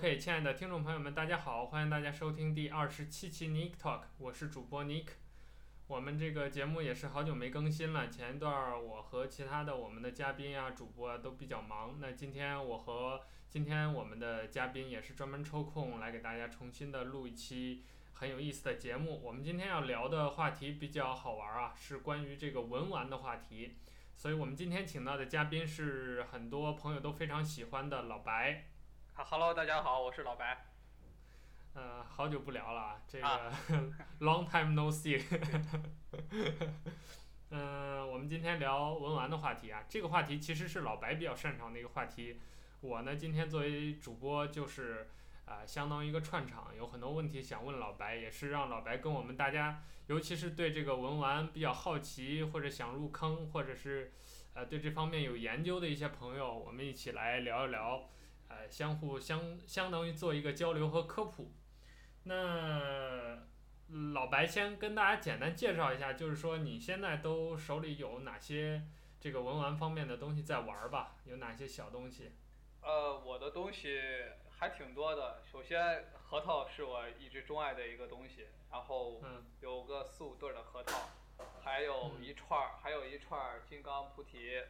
[0.00, 5.08] OK，亲爱的听众朋友们，大家好，欢迎大家收听第二十七期 Nick Talk，我是主播 Nick。
[5.88, 19.20] 我们这个节目也是好久没更新了，前一段我和其他的我们的嘉宾啊、主播啊都比较忙，那今天我和今天我们的嘉宾也是专门抽空来给大家重新的录一期很有意思的节目。
[19.22, 23.76] 我们今天要聊的话题比较好玩啊，是关于这个文玩的话题，
[24.16, 28.64] 所以我们今天请到的嘉宾是很多朋友都非常喜欢的老白。
[29.14, 30.66] Hello，大家好，我是老白。
[31.74, 33.52] 呃，好久不聊了，这个、啊、
[34.20, 35.22] long time no see。
[37.50, 42.40] 嗯、呃，我们今天聊文玩的话题啊，这个话题其实是老白比较擅长的一个话题。
[42.80, 45.10] 我呢，今天作为主播，就是
[45.44, 54.12] 啊、呃，相当于一个串场，有很多问题想问老白，也是让老白跟我们大家，尤其是对这个文玩比较好奇或者想入坑，或者是
[54.54, 58.08] 呃对这方面有研究的一些朋友，我们一起来聊一聊。
[58.50, 61.52] 呃，相互相相当于做一个交流和科普。
[62.24, 63.38] 那
[64.12, 68.82] 老白先跟大家简单介绍一下，就是说你现在都手里有哪些
[69.20, 71.16] 这个文玩方面的东西在玩吧？
[71.24, 72.32] 有哪些小东西？
[72.82, 74.00] 呃，我的东西
[74.50, 75.40] 还挺多的。
[75.44, 79.22] 首先，核桃是我一直钟爱的一个东西，然后
[79.60, 81.08] 有个四五对的核桃，
[81.62, 84.60] 还有一串儿，还有一串儿金刚菩提。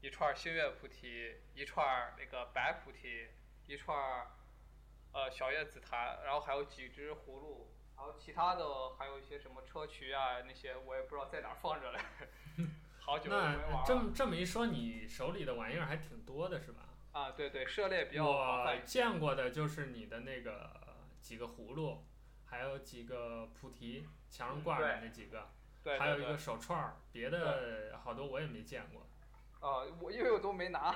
[0.00, 3.26] 一串星月菩提，一串那个白菩提，
[3.66, 4.26] 一串
[5.12, 11.98] 呃小叶紫檀，然后还有几只葫芦，然后其他的还有一些什么砗磲啊那些，我也不知道在哪放着嘞。
[13.00, 13.70] 好久没玩了。
[13.72, 16.82] 那这么这么一说，你手里的玩意儿还挺多的是吧？
[17.12, 18.76] 啊，对对，涉猎比较广泛。
[18.76, 20.70] 我见过的就是你的那个
[21.20, 22.04] 几个葫芦，
[22.44, 25.50] 还有几个菩提，墙上挂着那几个，
[25.82, 29.04] 对，还有一个手串儿，别的好多我也没见过。
[29.60, 30.94] 啊，我因为我都没拿。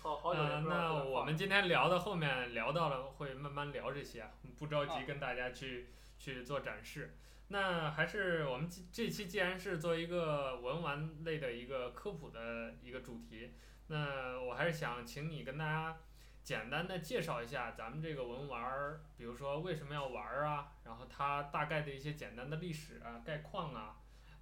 [0.00, 7.16] 好好久嗯，那我们今天聊的后面聊到了，会慢慢聊这些，不着急跟大家去、啊、去做展示。
[7.48, 13.52] 那还是我们这期既然是做一个文玩类的一个科普的一个主题，
[13.88, 15.98] 那我还是想请你跟大家
[16.44, 23.96] 简单的介绍一下咱们这个文玩儿，比如说为什么要玩儿啊，然后它大概的一些简单的历史啊、概况啊，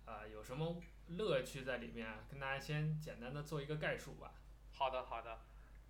[0.05, 0.79] 啊、呃，有什么？
[1.17, 4.33] 乐趣在里面，跟大家先简单的做一个概述吧。
[4.73, 5.39] 好的，好的。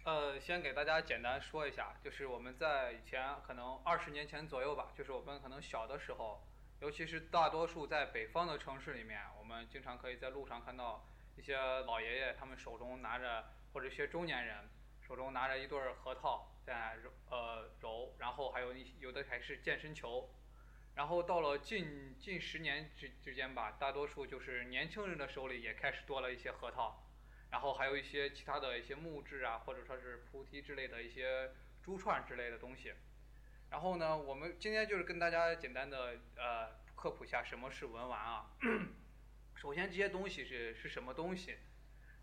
[0.05, 6.41] 呃，先给大家简单说一下，就是我们在以前可能二十年前左右吧，就是我们可能小的时候，
[6.81, 11.05] 尤其是大多数在北方的城市里面，我们经常可以在路上看到
[11.37, 14.71] 一些老爷爷，他们手中拿着，或者一些中年人
[15.03, 20.31] 手中拿着一对核桃在揉，呃揉，然后还有一有的还是健身球。
[20.99, 27.07] 然后到了近近十年之之间吧，大多数就是年轻人的手里也开始多了一些核桃，
[27.53, 31.53] 然后还有一些其他的一些木质啊，或者说是菩提之类的一些
[31.85, 32.95] 珠串之类的东西。
[33.71, 38.51] 然后呢，我们今天就是跟大家简单的呃科普一下什么是文玩啊。
[39.55, 41.59] 首先这些东西是是什么东西，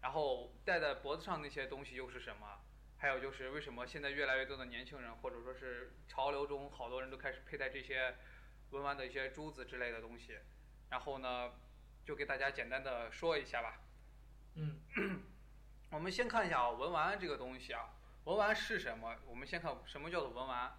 [0.02, 2.59] 然后戴在脖子上那些东西又是什么？
[2.97, 8.13] 还有就是为什么现在越来越多的年轻人或者说是潮流中好多人都开始佩戴这些。
[8.75, 10.38] 文玩的一些珠子之类的东西，
[10.90, 11.53] 然后呢，
[12.03, 13.80] 就给大家简单的说一下吧。
[14.56, 14.81] 嗯，
[15.91, 19.16] 我们先看一下啊文玩这个东西啊，文玩是什么？
[19.25, 20.78] 我们先看什么叫做文玩。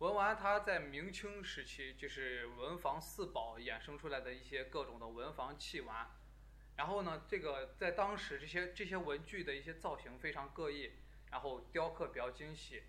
[0.00, 6.10] 文玩它在明清时期就是文房四宝衍生出来的一些各种的文房器玩。
[6.76, 10.92] 然后呢，这个在当时这些这些文具的一些造型非常各异，
[11.30, 12.82] 然后雕刻比较精细，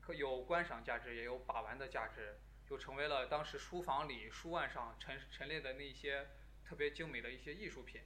[0.00, 2.38] 可有观赏价值，也有把玩的价值。
[2.70, 6.28] 就成为了当时书房里书案上陈陈列的那些
[6.64, 8.00] 特别精美的一些艺术品。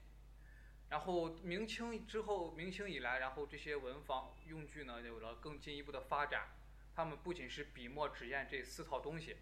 [0.89, 6.49] 然后明清之后，明清以来，然后这些文房用具呢有了更进一步的发展。
[6.95, 9.37] 他们不仅是笔墨纸砚这四套东西，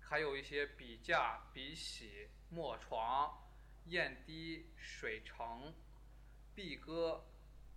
[0.00, 3.48] 还有一些笔架、笔洗、墨床、
[3.84, 5.72] 砚滴、水成、
[6.56, 7.24] 壁戈、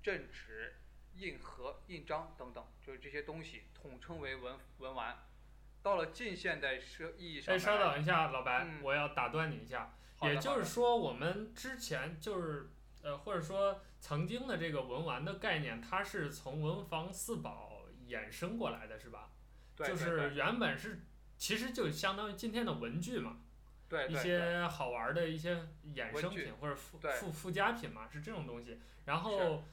[0.02, 0.76] 镇纸、
[1.14, 5.29] 印盒、印章等等，就是这些东西统称为文文玩。
[5.82, 9.94] 到了近现代社意义上，哎，稍等一下，老白，嗯、我要打断你一下。
[10.22, 12.70] 也就是说，我们之前就是
[13.02, 19.30] 呃，或者说曾经的这个文玩的概念，它是从文房四宝衍生过来的，是吧？
[19.76, 19.88] 对。
[19.88, 21.00] 就是原本是，
[21.38, 23.38] 其实就相当于今天的文具嘛。
[23.88, 24.08] 对。
[24.08, 25.56] 一些好玩的一些
[25.96, 28.80] 衍生品或者附附加品嘛，是这种东西。
[29.06, 29.64] 然后。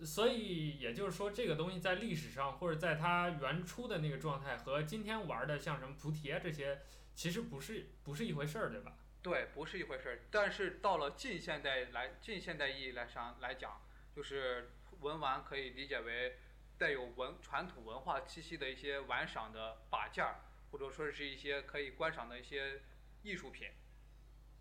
[0.00, 6.80] 所以也就是说，这个东西在历史上或者在它原初的那个状态和今天玩的像什么菩提啊这些，
[7.14, 8.96] 其实不是不是一回事儿，对吧？
[9.22, 10.20] 对，不是一回事儿。
[10.30, 13.80] 但是到了近现代来，近现代意义来上来讲，
[14.14, 16.36] 就是文玩可以理解为
[16.76, 22.82] 带有文传统文化气息的一些玩赏的把件儿，或者说是一些可以观赏的一些
[23.22, 23.68] 艺术品。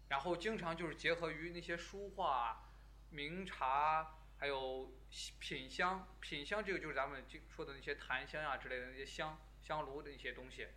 [0.09, 2.69] 然后经常就是结合于那些书画、
[3.09, 4.91] 名茶，还有
[5.39, 6.05] 品香。
[6.19, 10.67] 品香这个就是咱们经说的那些檀香啊之类的那些香香炉的一些东西，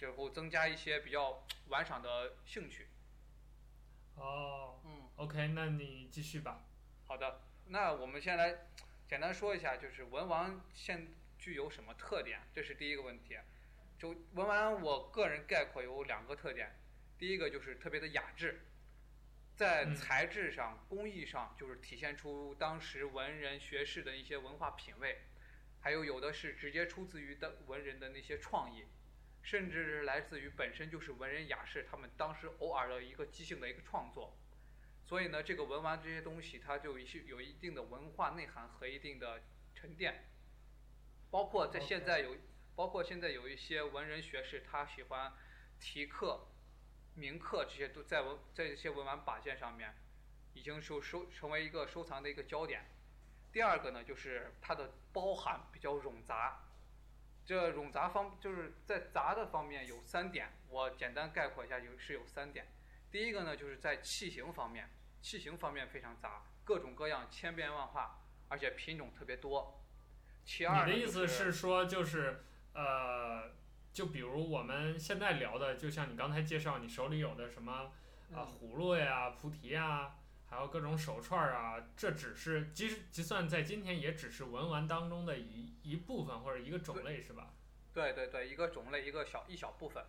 [0.00, 2.88] 然后增加一些比较玩赏的兴趣。
[4.16, 6.66] 哦，嗯，OK，那你继续吧。
[7.06, 8.66] 好的，那我们先来
[9.06, 11.08] 简单说一下，就是文玩现
[11.38, 12.42] 具有什么特点？
[12.52, 13.38] 这是第一个问题。
[13.98, 16.78] 就文玩，我个人概括有两个特点。
[17.16, 18.66] 第一个就是特别的雅致，
[19.58, 25.18] 在材质上、工艺上，就是体现出当时文人学士的一些文化品味，
[25.80, 28.84] 还有有的是直接出自于的文人的那些创意，
[29.42, 34.38] 甚至是来自于本身就是文人雅士他们当时偶尔的一个即兴的一个创作。
[35.04, 39.42] 所以呢，这个文玩这些东西，它就有些有一定的文化内涵和一定的
[39.74, 40.30] 沉淀，
[41.32, 42.36] 包括在现在有，
[42.76, 45.32] 包括现在有一些文人学士，他喜欢
[45.80, 46.46] 题刻。
[47.18, 49.92] 铭刻这些都在文在这些文玩把件上面，
[50.54, 52.86] 已经收收成为一个收藏的一个焦点。
[53.50, 56.64] 第二个呢，就是它的包含比较冗杂。
[57.44, 62.68] 这冗杂方就是在杂的方面有三点，我简单概括一下，有是有三点。
[63.10, 64.88] 第一个呢，就是在器型方面，
[65.20, 69.82] 器型方面非常杂，各种各样，千变万化，而且品种特别多。
[70.44, 72.44] 其二，你的意思是说，就是
[72.74, 73.57] 呃。
[73.98, 77.90] 就比如我们现在聊的，就像你刚才介绍，你手里有的什么
[78.32, 80.14] 啊葫芦呀、菩提呀，
[80.46, 87.52] 还有各种手串啊，这只是即使就算在今天，也只是文玩当中的一一部分或者一个种类，是吧？
[87.92, 90.04] 对对对，一个种类，一个小一小部分。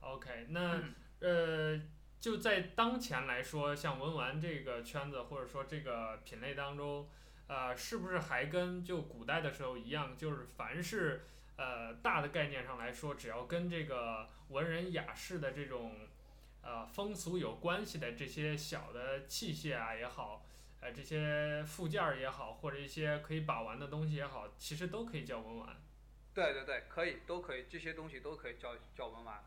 [0.00, 0.82] OK，那
[1.20, 1.78] 呃，
[2.18, 7.10] 就在当前来说，像文玩这个圈子或者说这个品类当中，
[7.46, 11.26] 呃，是不是还跟就古代的时候一样，就是凡是。
[11.56, 16.06] 呃，大的概念上来说，只要跟这个文人雅士的这种
[16.60, 20.44] 呃风俗有关系的这些小的器械啊也好，
[20.80, 25.76] 呃这些附件儿也好，或者一些可以把玩的东西也好，其实都可以叫文玩。
[26.34, 29.42] 对对对，可以，都可以，这些东西都可以叫叫文玩。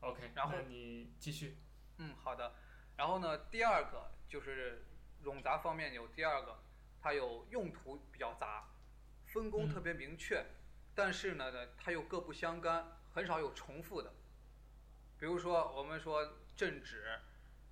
[0.00, 1.56] OK，然后你继续。
[1.98, 2.54] 嗯，好的。
[2.96, 4.84] 然后呢，第二个就是
[5.24, 6.60] 冗杂方面有第二个，
[7.00, 8.68] 它有用途比较杂，
[9.26, 10.38] 分工特别明确。
[10.38, 10.46] 嗯
[10.94, 14.14] 但是呢，它又各不相干，很少有重复的。
[15.18, 17.18] 比如说，我们说镇纸，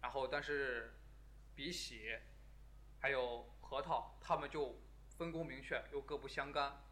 [0.00, 0.94] 然后但是
[1.54, 2.18] 笔洗，
[3.00, 6.82] 还有核桃，它们就分工明确，又各不相干。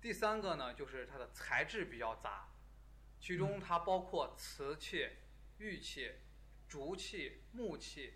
[0.00, 2.48] 第三个呢，就是它的材质比较杂，
[3.20, 5.08] 其中它包括瓷器、
[5.58, 6.14] 玉器、
[6.66, 8.14] 竹器、木器、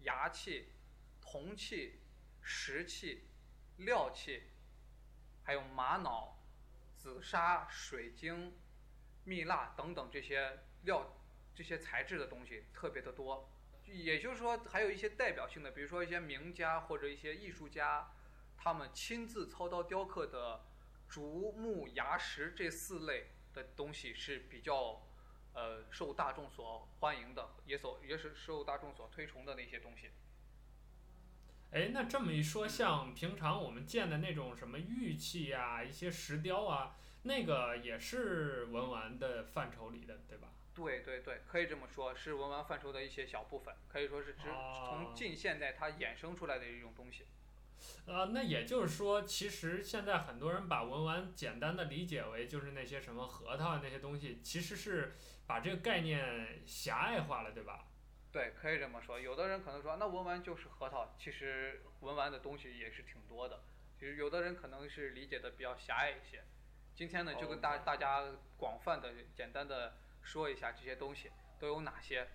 [0.00, 0.72] 牙器、
[1.20, 2.00] 铜器、
[2.42, 3.28] 石器、
[3.76, 4.42] 料器。
[5.48, 6.36] 还有玛瑙、
[6.94, 8.52] 紫砂、水晶、
[9.24, 11.16] 蜜蜡等等这些料、
[11.54, 13.48] 这些材质的东西特别的多。
[13.86, 18.12] 也就是说，还有一些代表性的，比如说一些名家或者一些艺术家，
[18.58, 20.66] 他们亲自操刀雕刻的
[21.08, 25.00] 竹木牙石这四类的东西是比较
[25.54, 30.10] 呃受大众所欢迎的，也所也是受大众所推崇的那些东西。
[31.70, 40.48] 哎，那这么一说，像平常我们见的那种什么玉器啊，一些石雕啊，那个也是文玩的范畴里的，对吧？
[40.74, 47.26] 对对对，可以这么说，是文玩范畴的一些小部分，可以说是指从近现代它衍生出来的一种东西。
[48.06, 55.14] 呃，那也就是说，其实现在很多人把文玩简单的理解为就是那些什么核桃啊那些东西，其实是
[55.46, 57.84] 把这个概念狭隘化了，对吧？
[58.30, 59.18] 对，可以这么说。
[59.18, 61.14] 有的人可能说，那文玩就是核桃。
[61.18, 63.62] 其实文玩的东西也是挺多的。
[63.98, 66.44] 其实有的人可能是理解的比较狭隘一些。
[66.94, 68.22] 今天呢，就跟大.大家
[68.56, 72.28] 广泛的、简单的说一下这些东西都有哪些。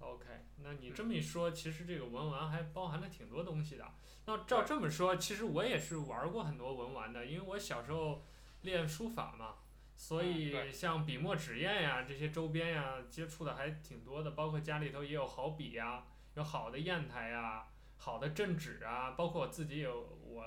[0.00, 0.24] OK，
[0.62, 3.84] 那你这么一说，其实这个文玩还包含了挺多东西的。
[4.26, 8.24] 那照这么说，其实我也是玩过很多文玩的，因为我小时候
[8.62, 9.56] 练书法嘛。
[10.00, 20.44] 所以像笔墨纸砚呀这些周边呀接触的还挺多的，包括家里头也有好笔呀，有好的砚台呀，好的镇纸啊，包括我自己有我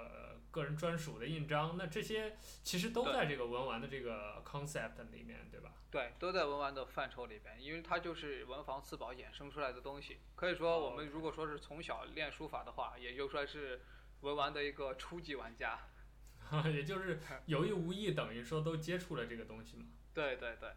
[0.52, 5.74] 个人专属的印章，那这些其实都在这个文玩的这个 concept 里面，对吧？
[5.92, 10.22] 对，都在文玩的范畴里边，因为它就是文房四宝衍生出来的东西。
[10.36, 13.82] 可以说，我们如果说是从小练书法的话，也就算是
[14.22, 15.78] 文玩的一个初级玩家。
[16.74, 19.86] 也就是 有意无意，等于说都接触了这个东西嘛。
[20.14, 20.70] 对对对。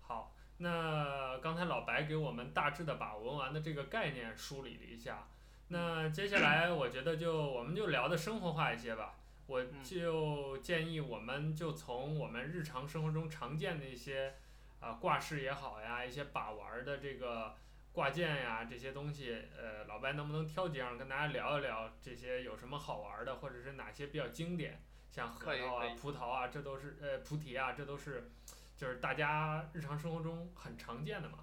[0.00, 5.28] 好，那刚才老白给我们大致的把文玩的这个概念梳理了一下，
[5.68, 9.14] 那接下来我觉得就我们就聊的生活化一些吧。
[9.46, 14.34] 我就建议我们就从我们日常生活中常见的一些
[14.80, 17.54] 啊挂饰也好呀，一些把玩的这个
[17.92, 24.82] 挂件呀这些东西，呃，老白能不能挑几样跟大家聊一聊这些有什么好玩的，或者是哪些比较经典，
[25.16, 28.30] 像核桃啊、葡萄啊，这都是呃菩提啊，这都是
[28.76, 31.38] 就是大家日常生活中很常见的嘛。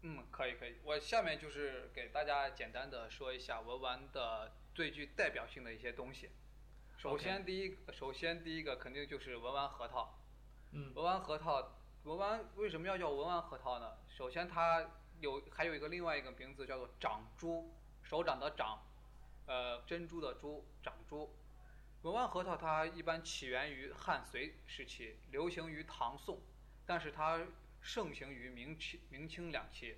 [0.00, 6.30] 嗯，可以可以，我下面就是给大家简单的说一下文玩的最具代表性的一些东西。
[6.96, 10.18] 首先，第一.首先第一个肯定就是文玩核桃。
[10.70, 10.94] 嗯。
[10.94, 11.70] 文玩核桃，
[12.04, 13.92] 文玩为什么要叫文玩核桃呢？
[14.08, 14.90] 首先，它
[15.20, 18.82] 有还有一个另外一个名字叫做掌珠，手掌的掌，
[19.44, 21.30] 呃，珍珠的珠，掌珠。
[22.02, 26.40] 文玩核桃它一般起源于汉隋时期，流行于唐宋，
[26.84, 27.40] 但是它
[27.80, 29.96] 盛行于明清明清两期。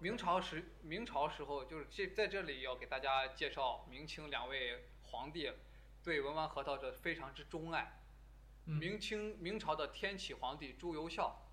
[0.00, 5.50] 明朝时明朝时候就是这在这里要给大家介绍明清两位皇帝。
[6.04, 7.98] 对文玩核桃的非常之钟爱。
[8.66, 11.48] 明清明朝的天启皇帝朱由校，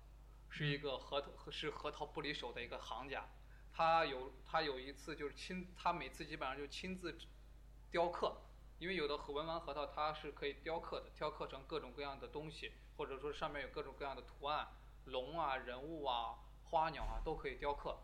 [0.50, 3.26] 是一个核桃是核桃不离手的一个行家。
[3.72, 7.18] 他有他有一次就是亲，他每次基本上就亲自
[7.90, 8.36] 雕刻，
[8.84, 14.68] 因为有的文玩核桃它是可以雕刻的，雕刻成各种各样的东西，或者说上面有各种各样的图案，
[15.06, 17.96] 龙啊、人物啊、花鸟啊都可以雕刻。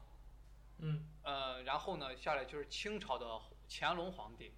[0.78, 1.04] 嗯。
[1.22, 3.26] 呃，然后呢，下来就是清朝的
[3.68, 4.54] 乾隆皇帝，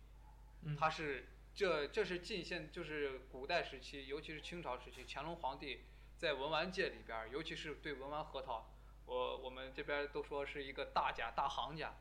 [0.78, 1.28] 他是。
[1.54, 5.84] 这这是近现，就是古代时期，尤其是清朝时期，乾隆皇帝
[6.16, 8.70] 在文玩界里边，尤其是对文玩核桃，
[9.04, 11.94] 我我们这边都说是一个大家大行家，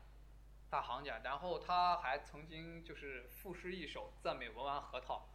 [0.72, 1.20] 大行家。
[1.22, 5.28] 然后他还曾经就是赋诗一首赞美文玩核桃，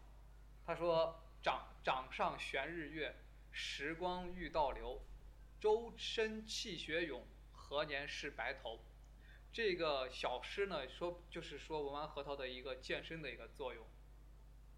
[0.65, 3.15] 他说：“掌掌上悬日月，
[3.51, 4.99] 时光欲倒流，
[5.59, 8.79] 周身气血涌，何年是白头。”
[9.53, 13.85] 这个小诗呢，说就是说文玩核桃的一个健身的一个作用。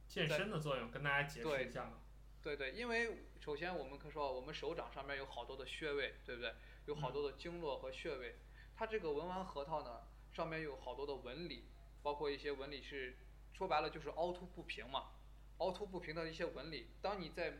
[0.10, 2.02] 健身的作用，跟大家解释一下吗。
[2.44, 6.54] 对对，因为首先我们可以说，我们手掌上面有好多的穴位，对不对？
[6.86, 8.40] 有好多的经络和穴位。
[8.76, 11.66] 它这个文玩核桃呢，上面有好多的纹理，
[12.02, 13.18] 包括一些纹理是，
[13.54, 15.12] 说白了就是凹凸不平嘛。
[15.58, 17.58] 凹凸不平的一些纹理，当你在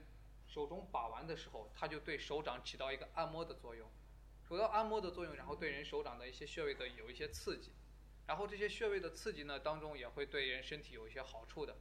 [0.48, 3.90] 手中把玩的时候，它就对手掌起到一个按摩的作用，
[4.48, 7.72] 主要按摩的作用，然后对人手掌的一些穴位的有一些刺激，
[8.28, 11.76] 然后这些穴位的刺激呢，当中也会对人身体有一些好处的。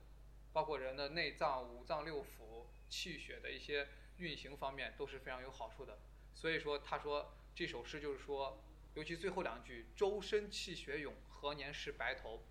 [0.50, 5.98] 包括人的内脏、五脏六腑、气血的一些运行方面都是非常有好处的。
[6.34, 8.64] 所以说，他说这首诗就是说，
[8.94, 12.46] 尤其最后两句“周身气血涌，何年是白头”，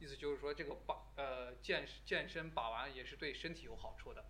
[0.00, 4.24] 意思就是说这个把呃健健身把玩也是对身体有好处的。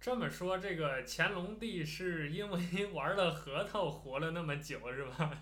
[0.00, 5.38] 这么说，这个乾隆帝是因为玩了核桃活了那么久是吧？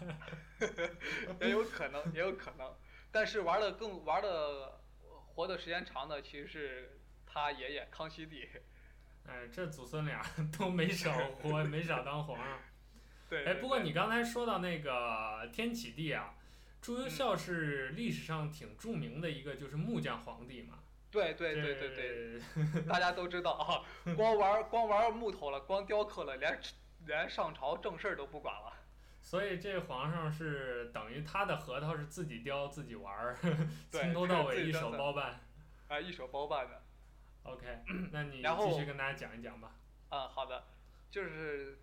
[1.41, 2.77] 也有可能，也有可能。
[3.11, 6.95] 但是玩的更玩的活的时间长的其实是。
[7.31, 8.49] 他爷爷康熙帝，
[9.27, 10.25] 哎，这祖孙俩
[10.59, 12.59] 都没少活，没少当皇上。
[13.29, 16.35] 对，哎，不过你刚才说到那个天启帝啊，
[16.81, 20.79] 朱由校是历史上挺著名的一个就是木匠皇帝嘛。
[21.11, 23.83] 对对对对对，大家都知道啊，
[24.15, 26.61] 光玩光玩木头了，光雕刻了，连
[27.07, 28.75] 连上朝正事儿都不管了。
[29.23, 33.37] 所以这皇上是等于他的核桃是自己雕自己玩儿，
[33.91, 35.41] 从头到尾一手包办。
[35.89, 36.83] 啊，一手包办的。
[37.45, 37.67] OK，
[38.13, 39.73] 那你继续跟大家讲一讲吧。
[40.11, 40.65] 嗯，好的，
[41.11, 41.79] 就是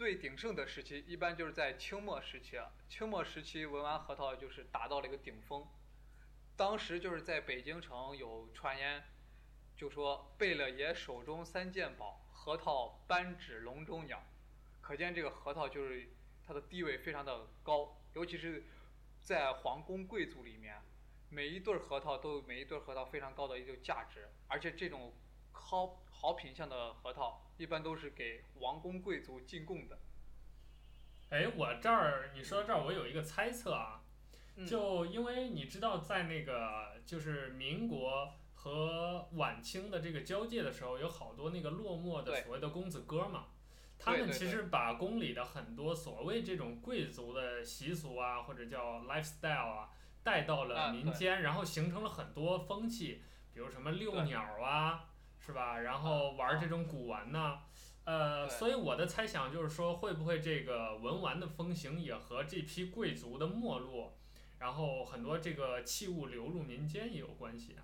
[0.00, 2.72] 最鼎盛的时期，一般就是在清末时期啊。
[2.88, 5.68] 清末时期文玩核桃就是达到了一个顶峰，
[6.56, 9.04] 当时就是在北京城有传言，
[9.76, 14.24] 就说贝勒爷手中三件宝，核桃、扳指、笼中鸟，
[14.80, 16.08] 可见这个核桃就是
[16.46, 18.64] 它的地位非常的高，尤其是
[19.20, 20.80] 在皇宫贵族里面。
[21.28, 25.12] 每一对核桃都有每一对核桃非常高的一个价值，而且这种
[25.70, 29.96] 好好品相的核桃，一般都是给王公贵族进贡的。
[31.28, 34.02] 哎，我这儿你说到这儿，我有一个猜测啊，
[34.66, 43.46] 就因为你知道，在那个就是民国和晚清的这个交界的时候，有好多那个落寞的所谓的公子哥嘛，
[43.96, 49.90] 他们其实把宫里的很多所谓这种贵族的习俗啊，或者叫 lifestyle 啊。
[50.22, 53.22] 带到了民间，啊、然后形成了很多风气，
[53.54, 55.09] 比如什么遛鸟啊，
[55.40, 55.80] 是吧？
[55.80, 57.60] 然后玩这种古玩呢，
[58.04, 64.16] 呃，所以我的猜想就是说，会不会这个文玩的风行也和这批贵族的没落，
[64.58, 67.82] 然后很多这个器物流入民间也有关系啊？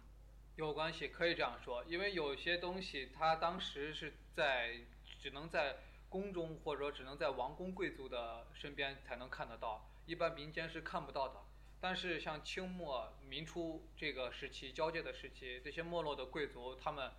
[0.57, 4.81] 有关系，可以这样说，因为有些东西它当时是在
[5.19, 11.41] 只能在宫中，或者说只能在王公贵族的身边才能看得到，一般民间是看不到的。
[11.79, 17.13] 但是像清末民初这个时期交界的时期，这些没落的贵族他们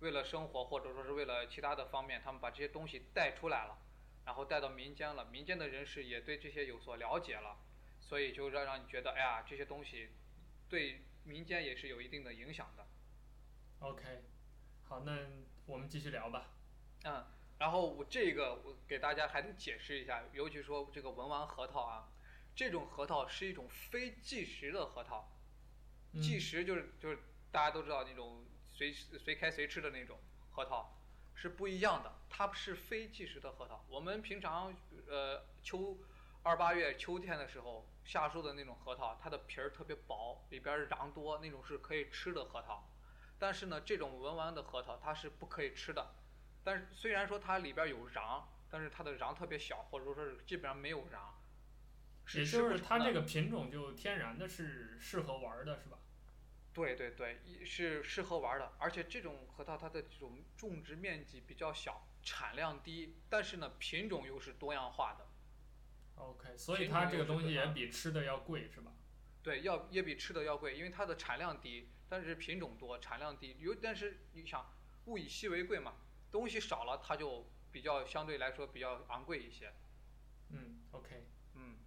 [0.00, 3.78] 为了生活或者说是为了其他的方面，他们把这些东西带出来了，
[4.24, 7.56] 然后带到民间了，民间的人士也对这些有所了解了，
[8.00, 10.10] 所以就让让你觉得，哎呀，这些东西
[10.68, 12.86] 对民间也是有一定的影响的。
[13.80, 14.22] OK，
[14.88, 15.18] 好，那
[15.66, 16.50] 我们继续聊吧。
[17.04, 17.24] 嗯，
[17.58, 22.08] 然后我这个我给大家还得解释一下，尤其说这个文玩核桃啊。
[22.56, 25.30] 这种核桃是一种非计时的核桃，
[26.20, 27.16] 计时就是就是
[27.52, 28.44] 大家都知道那种
[28.78, 30.16] 随随开随吃的那种
[30.52, 30.96] 核桃，
[31.34, 32.14] 是不一样的。
[32.30, 33.84] 它是非计时的核桃。
[33.88, 34.72] 我们平常
[35.08, 35.98] 呃秋
[36.44, 42.88] 二八月秋天的时候下树的那种核桃，它的皮儿特别薄，里边瓤多，那种是可以吃的核桃。
[43.36, 46.14] 但是呢，这种文玩的核桃它是不可以吃的。
[46.62, 51.18] 但是虽然说它里边有瓤，但是它的瓤特别小，或者说是基本上没有瓤。
[52.32, 55.98] 也就是它这个品种就天然的是适合玩的，是吧？
[56.86, 65.26] 对对对，是适合玩的，而且这种核桃它的这种种植面积比较小，产量低，但是呢品种又是多样化的。
[66.16, 68.92] OK，所以它这个东西也比吃的要贵，是吧？
[69.42, 73.56] 对，要也比吃的要贵，因为它的产量低，但是品种多，产量低。
[73.60, 74.70] 有但是你想，
[75.06, 75.94] 物以稀为贵嘛，
[76.30, 79.72] 东西少了它就比较相对来说比较昂贵一些。
[80.50, 81.78] 嗯，OK 嗯。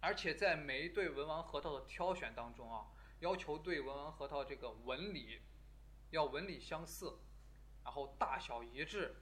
[0.00, 2.86] 而且在每一对文玩核桃的挑选当中啊，
[3.20, 5.40] 要求对文玩核桃这个纹理
[6.10, 7.18] 要纹理相似，
[7.84, 9.14] 然后大小一致，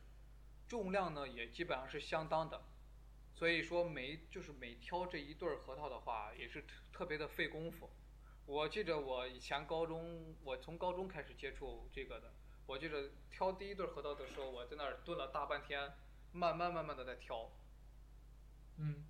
[0.67, 2.64] 重量呢也基本上是相当的。
[3.35, 7.90] 所以说每就是每挑这一对核桃的话，也是特特别的费功夫。
[8.47, 12.32] 我记着我以前高中，我从高中开始接触这个的，
[12.67, 15.93] 我记着挑第一对核桃的时候，我在那儿蹲了大半天，
[16.32, 17.52] 慢慢慢慢的在挑。
[18.76, 19.04] 嗯，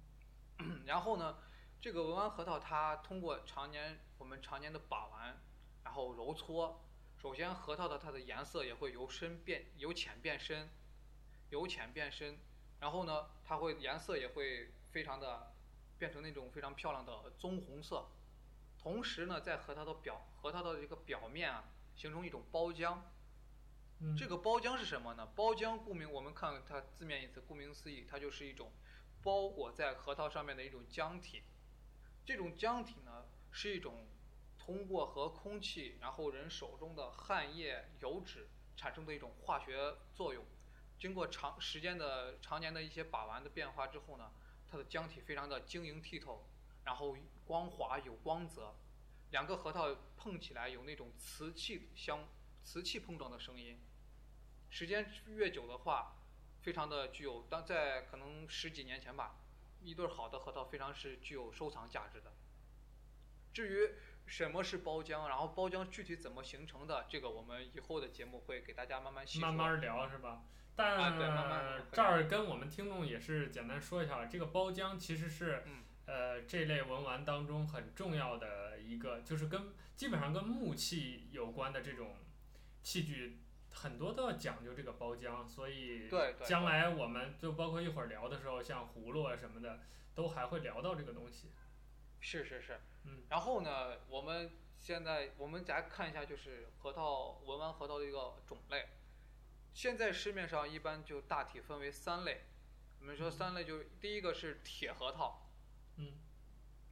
[0.87, 1.39] 然后呢？
[1.81, 5.41] 这个文玩核桃，它通过常年我们常年的把玩，
[5.85, 6.85] 然后揉搓，
[7.17, 10.69] 首先核桃的它的颜色也会由深变由浅变深，
[11.51, 12.37] 由浅变深，
[12.81, 15.55] 然后呢，它会颜色也会非常的
[15.99, 18.09] 变成那种非常漂亮的棕红色，
[18.77, 21.65] 同时呢，在核桃的表核桃的这个表面啊，
[21.95, 22.99] 形成一种包浆。
[24.17, 25.27] 这个包浆是什么呢？
[25.37, 28.73] 包浆顾名，我们看它字面意思，顾名思义，它就是一种
[29.23, 31.45] 包裹在核桃上面的一种浆体。
[32.29, 34.07] 这种浆体呢，是一种
[34.59, 40.45] 通过和空气，然后人手中的汗液、油脂产生的一种化学作用。
[40.99, 44.31] 经过长时间的、常年的一些把玩的变化之后呢，
[44.71, 46.45] 它的浆体非常的晶莹剔透，
[46.85, 48.75] 然后光滑有光泽。
[49.31, 52.29] 两个核桃碰起来有那种瓷器相
[52.63, 53.81] 瓷器碰撞的声音。
[54.69, 56.15] 时间越久的话，
[56.61, 59.41] 非常的具有当在可能十几年前吧。
[59.83, 62.33] 一对好的核桃非常是具有收藏价值的。
[63.53, 63.95] 至于
[64.27, 69.49] 什么是包浆，然后包浆具体怎么形成的，这个我们以后的节目会给大家慢慢细说。
[69.49, 70.43] 慢慢聊是吧？
[70.77, 82.17] 但、啊、对慢慢这儿跟我们听众也是简单说一下，这个包浆其实是、嗯、呃这类文玩当中很重要的一个，就是跟基本上跟木器有关的这种
[82.83, 83.39] 器具。
[83.81, 86.11] 很多都要讲究这个包浆，所以
[86.45, 89.79] 将来我们就包括一会儿聊的时候，像葫芦啊什么的，
[90.17, 91.53] 都还会聊到这个东西。
[92.19, 93.23] 是是是，嗯。
[93.29, 98.89] 然后呢，我们现在我们再看一下，就是核桃文玩核桃的一个种类。
[99.73, 102.47] 现在市面上一般就大体分为三类。
[102.99, 105.49] 我们说三类，就第一个是铁核桃。
[105.99, 106.19] 嗯。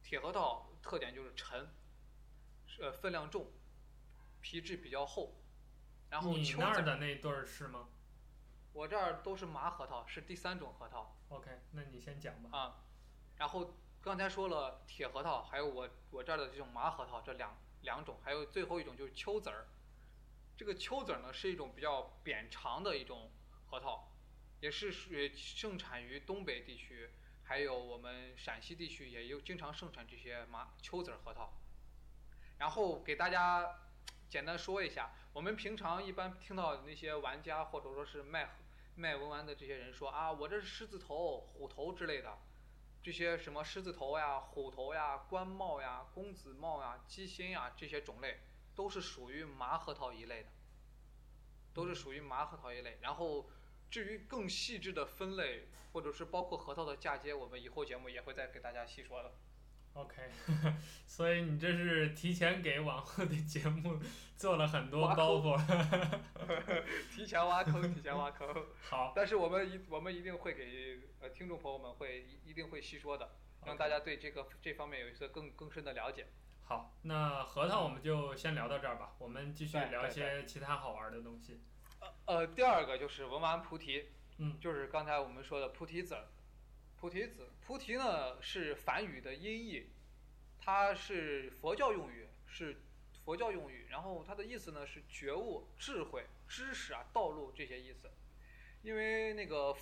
[0.01, 1.67] 铁核桃特点就是沉，
[2.79, 3.51] 呃，分量重，
[4.39, 5.35] 皮质比较厚。
[6.09, 7.87] 然后你那儿的那对儿是吗？
[8.73, 11.15] 我这儿都是麻核桃，是第三种核桃。
[11.29, 12.57] OK，那你先讲吧。
[12.57, 12.83] 啊，
[13.37, 19.67] 然后刚才说了铁核桃，还有我我这儿的这种麻核桃，这两两种，还有最后一种就是秋子儿。
[20.55, 23.31] 这个秋子儿呢是一种比较扁长的一种
[23.65, 24.11] 核桃，
[24.59, 27.09] 也是属于盛产于东北地区，
[27.43, 31.53] 还有我们陕西地区也有经常盛产这些麻秋子儿核桃。
[32.57, 33.86] 然后给大家
[34.29, 35.11] 简单说一下。
[35.33, 38.49] 我们平常一般听到那些玩家或者说是卖
[38.95, 42.39] 卖文玩的这些人说啊，我这是狮子头、虎头之类的，
[43.03, 48.39] 这些什么狮子头呀、虎头呀、官帽呀、公子帽呀、鸡心呀这些种类，
[48.75, 50.49] 都是属于麻核桃一类的，
[51.73, 52.97] 都是属于麻核桃一类。
[53.01, 53.47] 然后
[53.91, 59.31] 至于更细致的分类，或者是包括核桃的嫁接，我们以后节目也会再给大家细说的。
[59.97, 60.29] OK，
[61.07, 63.99] 所以你这是提前给往后的节目
[64.35, 65.57] 做了很多包袱。
[67.11, 68.47] 提前挖坑，提前挖坑。
[68.87, 69.11] 好。
[69.15, 73.29] 但是我们一我们一定会给呃听众朋友们会一定会细说的。
[73.65, 76.27] 让大家对这个这方面有一些更更深的了解。
[76.63, 81.59] 好，那核桃我们就先聊到这儿吧，我们继续聊一些其他好玩的东西。
[81.99, 86.15] 呃呃，第二个就是文玩菩提，嗯，就是刚才我们说的菩提子，
[86.99, 89.87] 菩提子，菩提呢是梵语的音译，
[90.59, 92.75] 它是佛教用语，是
[93.23, 98.09] 佛教用语，然后它的意思呢是觉悟、智慧、知识啊、道路这些意思。
[98.81, 99.75] 因为那个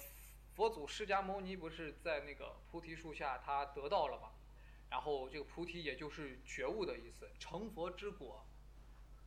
[0.56, 4.32] 佛祖释迦牟尼不是在那个菩提树下他得道了嘛，
[4.90, 8.46] 然后这个菩提也就是觉悟的意思，成佛之果，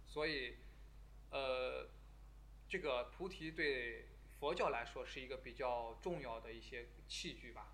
[0.06, 0.56] 所以，
[1.30, 1.88] 呃。
[2.70, 4.04] 这个菩提对
[4.38, 7.72] 佛教来说是一个比较重要的一些器具吧，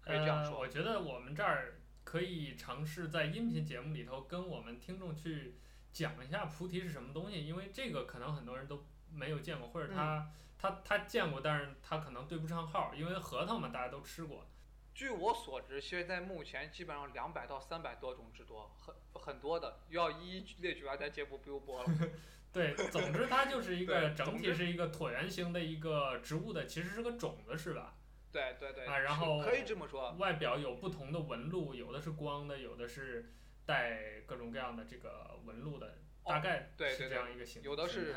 [0.00, 0.54] 可以这样说。
[0.54, 5.58] 呃，我觉得我们这儿可以尝试在音频节目里头跟我们听众去
[5.92, 14.46] 讲一下菩提是什么东西，因为这个可能很多人都没有见过，或者他、嗯、他他见过，但是他可能对不上号，因为核桃嘛，大家都吃过。
[14.94, 21.90] 据我所知，现在目前基本上两百到三百多种之多，很很多的，要一一列举，咱节目不用播了。
[22.52, 27.94] 对，总之它就是一个整体是一个椭圆形的一个植物的，其实是个种子，是吧？
[28.32, 28.86] 对对对。
[28.86, 30.12] 啊，然后可以这么说。
[30.12, 33.32] 外表有不同的纹路，有的是光的，有的是
[33.66, 37.66] 带各种各样的这个纹路的，大概是这样一个形态。
[37.66, 38.16] 有的是，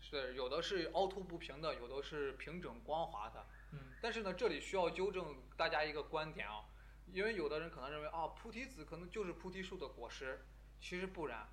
[0.00, 3.46] 是有的是凹凸不平的，有的是平整光滑的。
[3.72, 3.78] 嗯。
[4.00, 6.64] 但是呢，这里需要纠正大家一个观点啊，
[7.12, 10.46] 因为有的人可能认为啊，菩提子可能就是菩提树的果实，
[10.80, 11.48] 其实不然。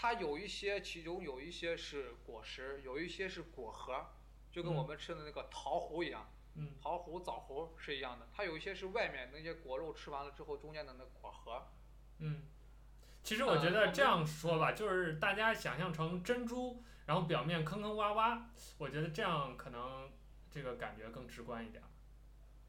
[0.00, 4.06] 它有一些，其中有一些是果实，有一些是果核，
[4.52, 6.37] 就跟我们吃的那个桃核一样，嗯，
[6.82, 8.26] 桃核、枣核是一样的。
[8.32, 11.66] 它有一些是外面那些果肉吃完了之后，中间的那果核。
[12.18, 12.42] 嗯，
[13.22, 18.42] 其实我觉得这样说吧，就是大家想象成珍珠，然后表面坑坑洼洼，
[18.78, 20.10] 我觉得这样可能
[20.50, 21.82] 这个感觉更直观一点。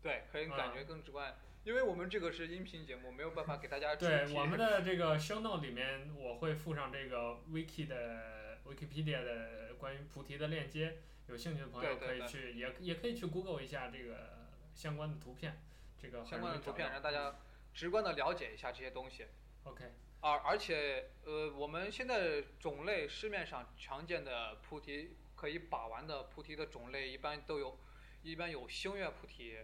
[0.01, 1.31] 对，可以感觉更直观。
[1.31, 3.93] 嗯因为我们这个是音频节目，没有办法给大家。
[3.93, 10.99] 对，我们的这个 show note 里面，我会附上这个 wiki 的 Wikipedia 的关于菩提的链接，
[11.29, 15.61] 有兴趣的朋友可以去，也也可以去 Google 一下这个相关的图片，
[16.01, 17.39] 这个相关的图片让大家
[17.71, 19.27] 直观的了解一下这些东西。
[19.63, 19.93] OK。
[20.21, 27.79] 而而且呃，我们现在种类市面上常见的菩提可以把玩的菩提的种类，一般都有，
[28.23, 29.59] 一般有星月菩提、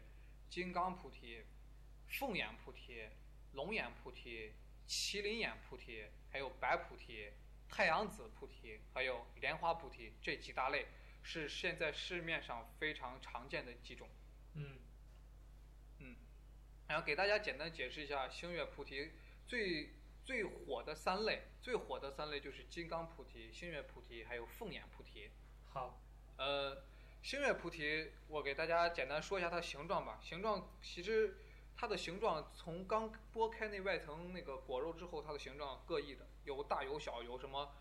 [0.50, 1.44] 金刚菩提。
[2.08, 3.10] 凤眼菩提、
[3.54, 4.54] 龙眼菩提、
[4.88, 7.32] 麒麟眼菩提，还有白菩提、
[7.68, 10.86] 太阳紫菩提，还有莲花菩提，这几大类
[11.26, 14.08] 是现在市面上非常常见的几种。
[14.54, 14.78] 嗯，
[16.00, 16.16] 嗯，
[16.88, 19.12] 然后给大家简单解释一下星月菩提
[19.46, 19.90] 最
[20.24, 25.32] 最火的三类，最火的三类就是金刚菩提、星月菩提，还有凤眼菩提。
[25.68, 26.00] 好，
[26.38, 26.86] 呃，
[27.22, 30.20] 星月菩提，我给大家简单说一下它的形状吧。
[30.22, 31.38] 形状其实。
[31.78, 37.76] 它的形状从刚剥开那外层那个果肉之后，它的形状各异的，有大有小，有什么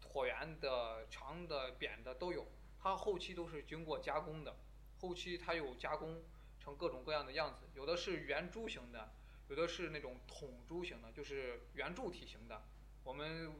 [0.00, 2.46] 椭圆的、长的、扁的都有。
[2.82, 4.56] 它后期都是经过加工的，
[5.00, 6.22] 后期它有加工
[6.58, 9.12] 成各种各样的样子，有的是圆珠形的，
[9.48, 12.62] 有的是那种筒珠形的，就是圆柱体型的。
[13.04, 13.52] 我们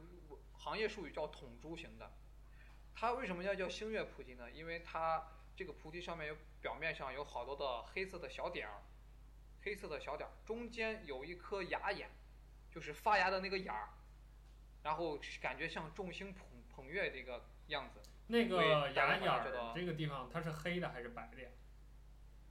[0.53, 2.11] 行业术语叫筒珠形的。
[2.93, 4.49] 它为什么要叫星月菩提呢？
[4.51, 8.81] 因为它这个菩提上面有表面上有好多的黑色的小点儿。
[9.63, 12.09] 黑色的小点儿，中间有一颗芽眼，
[12.71, 13.89] 就是发芽的那个眼儿，
[14.81, 18.01] 然后感觉像众星捧捧月这个样子。
[18.31, 21.49] 那个牙眼儿这个地方，它是黑的还是白的呀？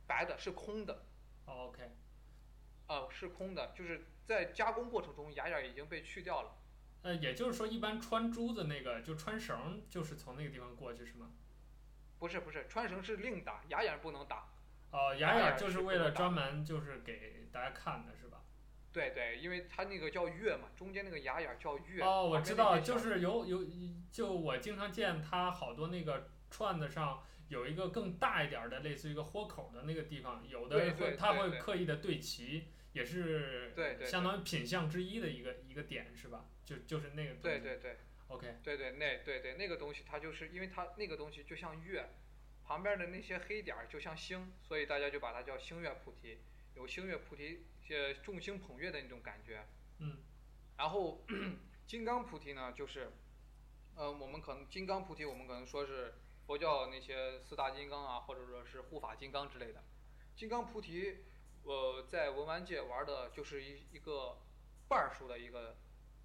[0.06, 1.06] 白的，是空的。
[1.46, 1.90] Oh, OK。
[2.88, 6.56] 哦，是空的，就是在加工过程中，牙眼已经被去掉了。
[7.02, 11.30] 呃，也就是说，一般穿珠子那个就穿绳，就是从那个地方过去是吗？
[12.18, 14.48] 不是不是，穿绳是另打，牙眼不能打。
[14.90, 18.29] 哦，牙眼就是为了专门就是给大家看的是吧？
[18.92, 22.02] 对对，因为它那个叫月嘛，中间那个牙眼叫月。
[22.02, 23.64] 哦，我知道，就是有有，
[24.10, 33.72] 就我经常见它好多那个串子上有一个更大一点的，类似于一个豁口的那个地方，有的会它会刻意的对齐，也是
[34.04, 36.46] 相当于品相之一的一个一个点是吧？
[36.64, 37.42] 就就是那个东西。
[37.42, 37.96] 对对对。
[38.28, 38.56] OK。
[38.62, 42.08] 对对，那对对那个东西，它就是因为它那个东西就像月。
[42.62, 46.38] 旁边的那些黑点儿就像星，所以大家就把它叫星月菩提，
[46.76, 49.66] 有星月菩提，呃，众星捧月的那种感觉。
[49.98, 50.18] 嗯。
[50.76, 51.24] 然后
[51.86, 53.12] 金刚菩提呢，就是，
[53.96, 56.14] 呃，我们可能金刚菩提，我们可能说是
[56.46, 59.84] 佛教那些四大金刚啊，或者说是护法金刚之类的。
[60.34, 61.24] 金刚菩提，
[61.64, 64.38] 呃，在文玩界玩的就是一一个
[64.88, 65.76] 半数的一个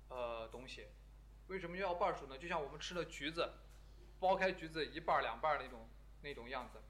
[0.10, 0.88] 呃东西。
[1.47, 2.38] 为什么要半数呢？
[2.38, 3.54] 就像我们吃的橘子，
[4.19, 5.89] 剥开橘子一半两半那种。
[6.21, 6.82] 那种样子，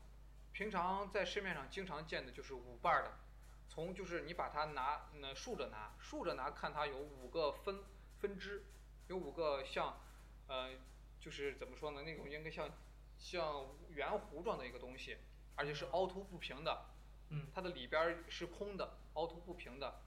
[0.54, 3.20] 平常在市面上经常见的就是五瓣的，
[3.68, 7.84] 从就是你把它拿，那竖着拿，竖着拿，看它有五个分
[8.20, 8.64] 分支，
[9.08, 10.00] 有五个像，
[10.48, 10.72] 呃，
[11.20, 12.04] 就是怎么说呢？
[12.04, 12.70] 那种应该像
[13.18, 15.18] 像圆弧状的一个东西，
[15.56, 16.86] 而且是凹凸不平的。
[17.30, 17.48] 嗯。
[17.54, 20.02] 它的里边是空的，凹凸不平的，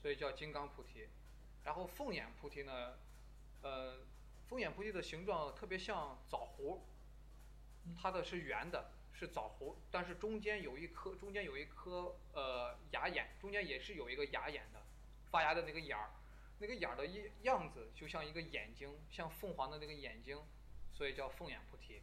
[0.00, 1.08] 所以叫金刚菩提。
[1.62, 2.98] 然后凤眼菩提呢，
[3.62, 3.98] 呃，
[4.48, 6.80] 凤眼菩提的形状特别像枣核，
[7.96, 8.90] 它的是圆的。
[9.16, 14.82] 是枣核，但是中间有一颗，中间有一颗呃牙眼，中间也是有一个牙眼的，
[15.30, 16.10] 发芽的那个眼儿，
[16.58, 20.36] 那个眼儿的样样子就像一个眼睛，像凤凰的那个眼睛，
[20.92, 22.02] 所以叫凤眼菩提。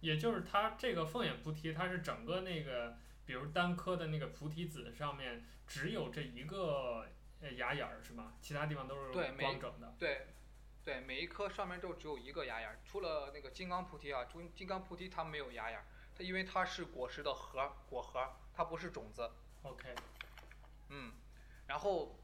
[0.00, 7.08] 也就是它这个凤眼菩提，它是整个那个，比如单颗的那个菩提子上面只有这一个
[7.40, 8.34] 呃牙眼儿是吗？
[8.40, 9.94] 其他地方都是光整的。
[9.98, 10.28] 对，
[10.84, 15.84] 对，每一颗上面就只有一个牙眼儿，除了那个金刚菩提啊，金金刚菩提它没有牙眼儿。
[16.16, 19.30] 它因为它是果实的核，果核，它不是种子。
[19.62, 19.94] OK。
[20.90, 21.12] 嗯，
[21.66, 22.16] 然后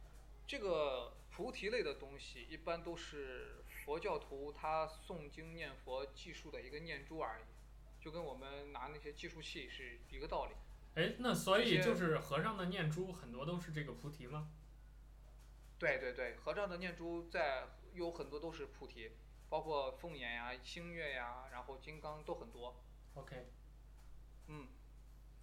[0.46, 7.44] 这个菩提类的东西，一般都是佛教徒他诵经念佛技术的一个念珠而已，
[8.04, 10.54] 就跟我们拿那些计数器是一个道理。
[10.94, 14.50] 哎，那所以就是和尚的念珠很多都是这个菩提吗？
[15.78, 19.12] 对对对，和尚的念珠在有很多都是菩提，
[19.48, 22.76] 包括凤眼呀、星月呀，然后金刚都很多。
[23.14, 23.46] OK。
[24.52, 24.66] 嗯，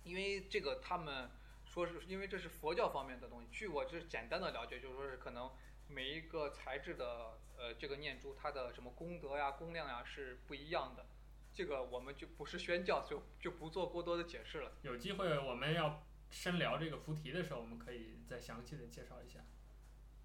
[0.03, 1.31] 因为这个他们
[1.63, 5.49] 说是因为这是佛教方面的东西，据我这简单的了解，就是说是可能
[5.87, 11.05] 每一个材质的呃这个念珠，它的什么功德呀、功量呀是不一样的，
[11.53, 14.73] 这个我们就不是宣教，就就不做过多的解释了。
[14.81, 19.39] 有机会我们要深聊这个菩提的时候，我们可以再详细的介绍一下。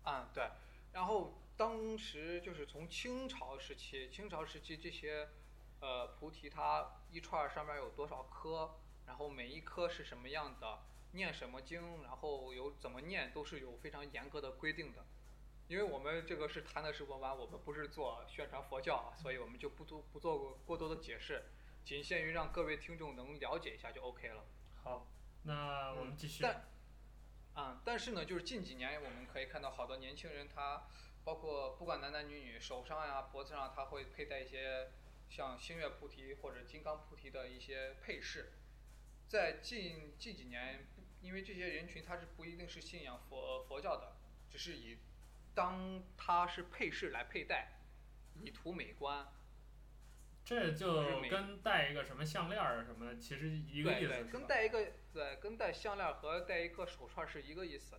[0.06, 0.50] 嗯，对。
[0.92, 5.28] 然后当时就是从清朝时期，清朝时期这些。
[5.82, 10.78] 呃，菩提它一串上面有多少颗，然后每一颗是什么样的，
[11.10, 15.04] 念什么经，然后有怎么念，都是有非常严格的规定的。
[15.66, 21.46] 因为我们这个是谈的是文玩，我们不是做宣传佛教，所以我们就不多不做过多的解释，
[21.84, 24.44] 仅限于让各位听众能了解一下就 OK 了。
[24.84, 25.08] 好，
[25.42, 26.44] 那我们继续。
[26.44, 26.64] 嗯、但，
[27.56, 30.84] 嗯，但是呢，就是近几年我们可以看到好多年轻人，他
[31.24, 34.92] 包括不管男男女女，手上呀、脖子上，他会佩戴一些。
[35.34, 38.52] 像星月菩提或者金刚菩提的一些配饰，
[39.28, 40.86] 在近近几年，
[41.22, 44.12] 因为这些人群他是不一定是信仰佛佛教的，
[44.50, 44.98] 只是以
[45.54, 47.80] 当它是配饰来佩戴，
[48.34, 49.26] 以图美观。
[50.44, 54.08] 这就跟戴一个什么项链儿什么，其实一个意思。
[54.08, 57.98] 对对，跟戴一个对，跟戴项链和戴一个手串是一个意思，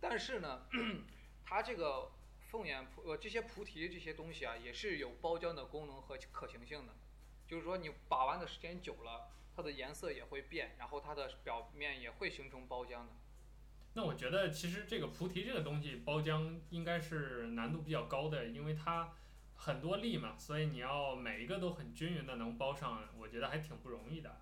[0.00, 0.66] 但是呢，
[1.44, 2.10] 它这个。
[2.50, 6.92] 凤眼菩呃这些菩提这些东西啊，也是有包浆的功能和可行性的，
[7.46, 13.12] 就是说你把玩的时间久了，它的颜色也会变，然后它的表面也会形成包浆的。
[13.94, 19.12] 那我觉得其实这个菩提这个东西包浆应该是难度比较高的，因为它
[19.54, 24.40] 很多粒嘛，所以你要每一个都很均匀的能包上，我觉得还挺不容易的。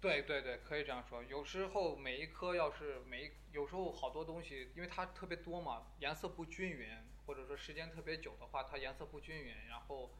[0.00, 1.24] 对对对，可以这样说。
[1.24, 6.86] 有时候每一颗要是每一有时候好多东西，因为它特别多嘛，颜色不均匀。
[7.28, 10.14] 或者说时间特别久的话，它颜色不均匀，然后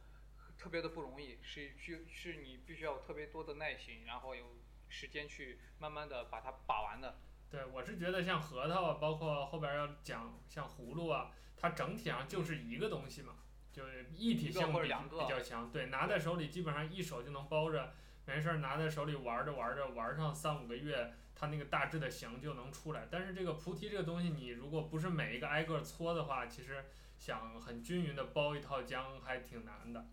[0.59, 4.45] 特别的不容易，是需是你必须要有特别多的耐心，然后有
[4.89, 7.19] 时间去慢慢的把它把玩的。
[7.49, 13.37] 对，我是觉得像核桃，包括后边要讲像葫芦啊，它整体上就是一个东西嘛，
[13.73, 15.71] 就是一体性比比较强。
[15.71, 17.95] 对，拿在手里基本上一手就能包着，
[18.29, 21.13] 没事儿拿在手里玩着玩着玩上三五个月。
[21.35, 26.83] 它那个大致的形就能出来，但是这个菩提这个东西，你如果不是每一个挨个搓的话，其实
[27.17, 30.05] 想很均匀的包一套浆还挺难的。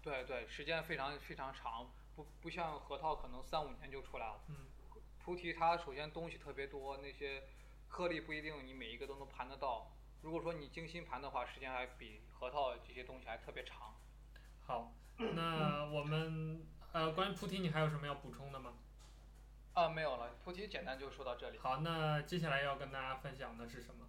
[0.00, 4.40] 对对，时间非常非常长，不不像核桃可能三五年就出来了。
[4.48, 4.54] 嗯。
[5.18, 7.42] 菩提它首先东西特别多，那些
[7.88, 9.90] 颗粒不一定你每一个都能盘得到。
[10.22, 13.96] 如果说你精心盘的话，时间还比核桃这些东西还特别长。
[14.62, 18.72] 好，那我们呃关于菩提，你还有什么要补充的吗？
[19.74, 21.58] 啊，没有了，菩提简单就说到这里。
[21.58, 24.06] 好，那接下来要跟大家分享的是什么？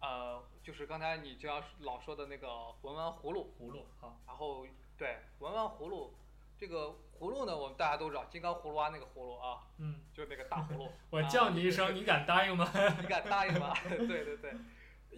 [0.00, 2.48] 呃，就是刚才你就要老说的那个
[2.82, 3.54] 文玩葫芦。
[3.56, 4.18] 葫芦，好。
[4.26, 6.12] 然后，对，文玩葫芦，
[6.58, 10.90] 这个葫芦呢，我们大家都知道，金刚葫芦娃那个葫芦啊，嗯，就是那个大葫芦。
[11.10, 12.68] 我叫你一声，你敢答应吗？
[13.00, 13.72] 你敢答应吗？
[13.86, 14.52] 对对 对，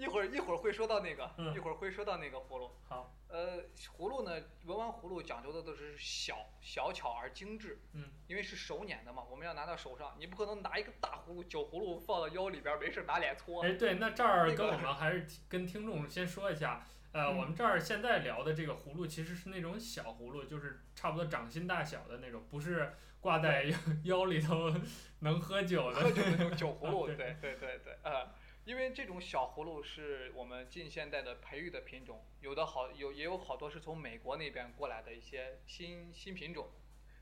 [0.01, 2.71] 一会儿一会儿会说到那个，嗯、一会儿会说到那个葫芦。
[2.89, 3.15] 好。
[3.29, 3.63] 呃，
[3.97, 4.33] 葫芦呢，
[4.65, 13.63] 文玩葫芦讲究的都是小小巧而精致，嗯，因为是手捻的嘛，我们要拿到手上，你不可能拿一个大葫芦酒葫芦放到腰里边，没事拿脸搓。
[13.63, 24.73] 哎，对，那这儿跟我们还是跟听众先说一下，呃，嗯、我们这儿现在聊的这个葫芦其实是那种小葫芦，就是差不多掌心大小的那种，不是挂在腰 腰里头
[25.21, 26.01] 能喝酒的。
[26.01, 28.27] 喝酒的那种 酒葫芦，对对对对对，呃，
[28.71, 36.71] 因为这种小葫芦是我们近现代的培育的品种，有的好有也有好多是从美国那边过来的一些新新品种，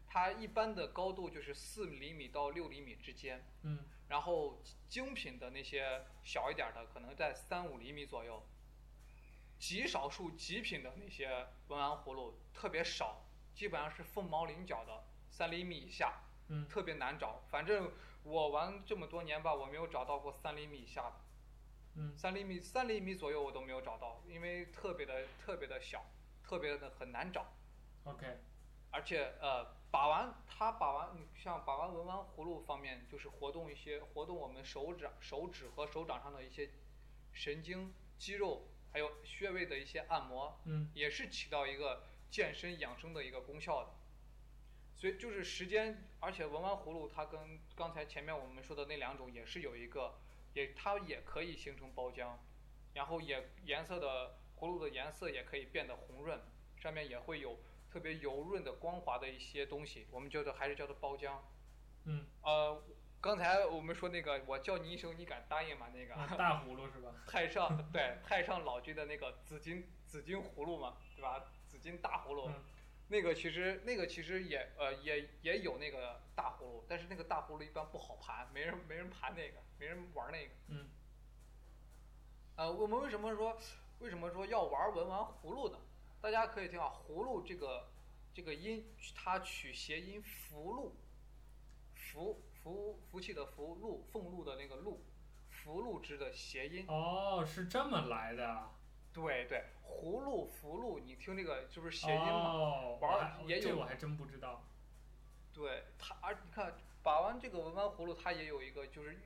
[0.07, 8.47] 它一般的高度就是四厘米到六厘米之间，嗯，然后精品的那些小一点的可能在三五厘米左右，
[9.59, 17.41] 极少数极品的那些文玩葫芦特别少，基本上是凤毛麟角的三厘米以下，嗯，特别难找。
[17.49, 17.91] 反正
[18.23, 21.15] 我玩这么多年吧，我没有找到过三厘米以下的，
[22.01, 26.07] 嗯，三厘米三厘米左右我都没有找到，因为特别的特别的小，
[26.45, 27.53] 特别的很难找。
[28.05, 28.39] OK，
[28.93, 36.71] 而且呃，把玩它把玩，你像把玩文玩葫芦方面，就是活动一些活动我们手掌、手指和手掌上的一些
[37.33, 43.91] 神经、肌肉，还有穴位的一些按摩，嗯，也是起到一个健身养生的一个功效的。
[44.95, 50.19] 所以就是时间，而且文玩葫芦它跟刚才前面我们说的那两种也是有一个，
[50.59, 52.33] 也它也可以形成包浆，
[52.95, 56.41] 然后也颜色的葫芦的颜色也可以变得红润，
[56.77, 57.59] 上面也会有。
[57.91, 61.39] 特别油润的、光滑的一些东西，我们叫做还是叫做包浆。
[62.05, 62.27] 嗯。
[62.43, 62.85] 呃，
[63.19, 65.87] 刚才我们说那个，我叫你一声，你敢答应吗？
[65.95, 66.15] 那个。
[66.15, 67.15] 啊、大葫芦是吧？
[67.27, 71.43] 太上 对太上老君的那个紫金紫金葫芦嘛，对吧？
[71.67, 72.55] 紫金大葫芦，嗯、
[73.09, 80.53] 那个其实那个其实也呃也也有那个大葫芦，但是那个大葫芦一般不好盘，没人没人盘那个，没人玩那个。
[80.69, 80.89] 嗯。
[82.57, 83.57] 呃，我们为什么说
[84.01, 85.79] 为什么说要玩文玩葫芦呢？
[86.21, 87.89] 大家可以听啊，葫芦这个
[88.35, 90.97] 这个音，它取谐音“福禄”，
[91.95, 95.05] 福福福气的福，禄俸禄的那个禄，
[95.49, 96.85] 福禄之的谐音。
[96.89, 98.71] 哦，是这么来的。
[99.21, 102.53] 对对，葫芦福禄，你听这个是不是谐音嘛？
[102.53, 103.63] 哦，玩也有。
[103.63, 104.63] 这我还真不知道。
[105.53, 109.19] 对它，而你看把玩这个文玩葫芦，它也有一个就是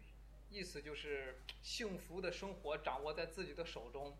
[0.48, 4.16] 意思，就是幸福的生活掌握在自己的手中。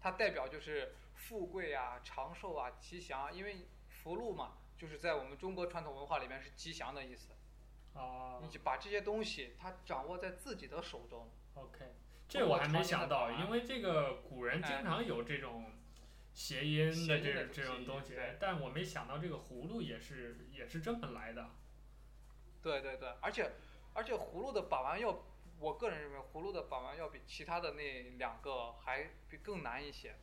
[0.00, 7.28] 它代表就是富贵啊、长寿啊、吉祥啊，因为福禄嘛，就是在我们中国传统文化里面是吉祥的意思。
[7.94, 8.40] 哦。
[8.42, 11.30] 你就把这些东西，它掌握在自己的手中。
[11.54, 11.94] OK，
[12.34, 15.72] 这我还没想到，因为这个古人经常有这种
[16.32, 21.50] 谐音的这种这种东西，但我没想到这个葫芦也是也是这么来的。
[22.60, 23.52] 对对对，而且
[23.92, 25.24] 而且葫芦的把玩要。
[25.60, 30.16] 我个人认为葫芦的把玩要比其他的那两个还比更难一些，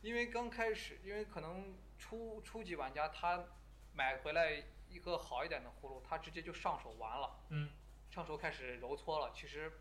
[0.00, 3.46] 因为刚开始，因为可能初初级玩家他
[3.92, 7.68] 买回来一个好一点的葫芦，他直接就上手玩了，嗯，
[8.10, 9.32] 上手开始揉搓了。
[9.34, 9.80] 其实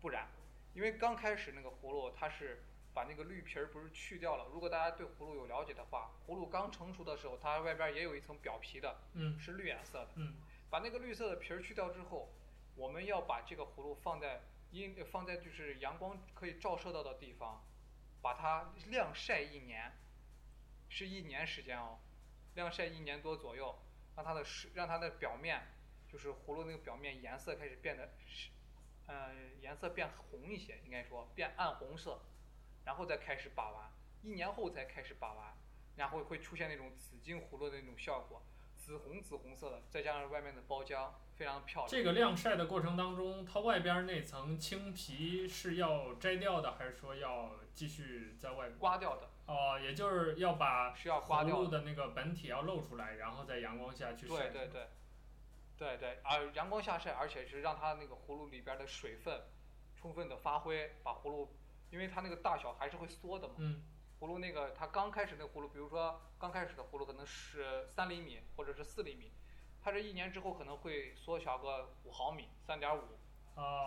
[0.00, 0.28] 不然，
[0.74, 2.62] 因为刚开始那个葫芦它是
[2.94, 4.46] 把那个绿皮儿不是去掉了。
[4.52, 10.34] 如果大家对葫芦有了解的话，葫芦刚成熟的时候，它外边也有一层表皮的，嗯，是绿颜色的，嗯，
[10.70, 12.32] 把那个绿色的皮儿去掉之后。
[12.74, 17.62] 我们要把这个葫芦放在阴，放在就是阳光可以照射到的地方，
[18.22, 19.92] 把它晾晒一年，
[20.88, 21.98] 是一年时间哦，
[22.54, 23.78] 晾晒一年多左右，
[24.16, 25.60] 让它的让它的表面，
[26.08, 28.48] 就是葫芦那个表面颜色开始变得是，
[29.08, 32.20] 嗯，颜色变红一些，应该说变暗红色，
[32.84, 33.90] 然后再开始把玩，
[34.22, 35.54] 一年后才开始把玩，
[35.96, 38.42] 然后会出现那种紫金葫芦的那种效果，
[38.76, 41.10] 紫红紫红色的，再加上外面的包浆。
[41.34, 41.88] 非常漂亮。
[41.88, 49.28] 这个晾晒的过程当中，它外边那层青皮是要摘掉的，还是说要继续在外刮掉的？
[49.46, 54.50] 哦，也就是要把是要刮掉葫芦的那个本体要露出来，然后在阳光下去晒。
[54.50, 54.88] 对对对，
[55.82, 59.42] 对对，而阳光下晒，而且是让它那个葫芦里边的水分
[59.96, 61.56] 充分的发挥，把葫芦，
[61.90, 63.54] 因为它那个大小还是会缩的嘛。
[63.58, 63.82] 嗯。
[64.20, 69.32] 葫芦那个它刚开始那个葫芦，比如说刚开始的葫芦可能是三厘米或者是四厘米。
[69.82, 73.02] 它这一年之后可能会缩小个五毫米，三点五，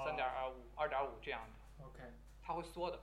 [0.04, 1.86] 三点二五，二点五这样的。
[1.86, 2.00] OK。
[2.44, 3.00] 它会缩的。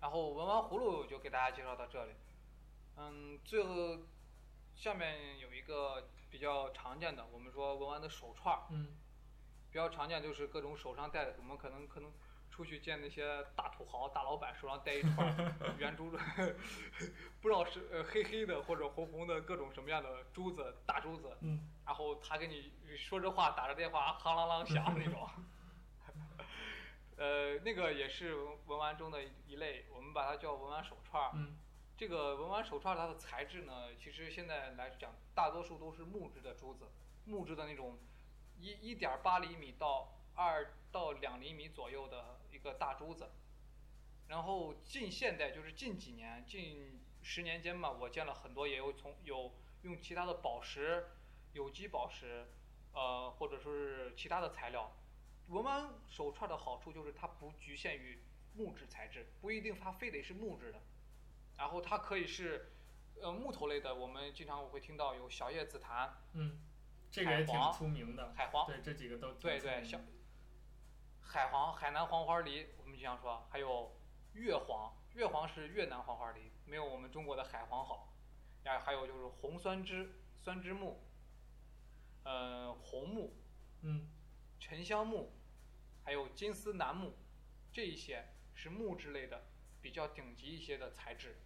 [0.00, 2.12] 然后文玩葫芦就给大家介绍到这里。
[2.96, 4.00] 嗯，最后
[4.74, 8.58] 下面有一个比较常见的，我们说文玩的手串。
[8.70, 8.96] 嗯。
[9.70, 12.12] 比较常见就是各种手上戴的，我们可能可能。
[12.50, 16.18] 出去见那些大土豪、大老板，手上戴一串 圆珠子，
[17.40, 21.36] 不知道是呃黑黑的或者红红的各种什么样的珠子，大珠子。
[21.42, 21.68] 嗯。
[21.86, 25.28] 然后他跟你说着话，打着电话，哐啷啷响那种。
[27.16, 28.34] 呃，那个也是
[28.66, 31.30] 文玩中的一类，我们把它叫文玩手串。
[31.34, 31.56] 嗯。
[31.98, 36.86] 这个文玩手串它的材质呢，其实现在来讲，大多数都是木质的珠子，
[37.26, 37.98] 木质的那种
[38.58, 42.38] 一一点八厘米到二到两厘米左右的。
[42.50, 43.30] 一个大珠子，
[44.26, 51.06] 然后近现代就是近几年近十年间吧，我见了很多也有从有用其他的宝石、
[51.52, 52.48] 有机宝石，
[52.94, 54.90] 呃，或者说是其他的材料。
[55.48, 58.18] 文玩手串的好处就是它不局限于
[58.54, 60.80] 木质材质，不一定它非得是木质的，
[61.58, 62.72] 然后它可以是，
[63.20, 63.94] 呃，木头类的。
[63.94, 66.60] 我们经常我会听到有小叶紫檀，嗯，
[67.10, 68.32] 这个也挺出名的。
[68.34, 70.00] 海黄，对，这几个都对对，小
[71.20, 74.00] 海黄、海南黄花梨，我们经常说，还有
[74.32, 78.14] 越黄，越黄是越南黄花梨，没有我们中国的海黄好。
[78.62, 81.02] 然后还有就是红酸枝、酸枝木，
[82.24, 83.34] 呃，红木，
[83.82, 84.08] 嗯，
[84.58, 85.34] 沉香木。
[86.04, 87.18] 还有金丝楠木，
[87.70, 89.44] 这一些是木质类的，
[89.82, 91.36] 比较顶级一些的材质，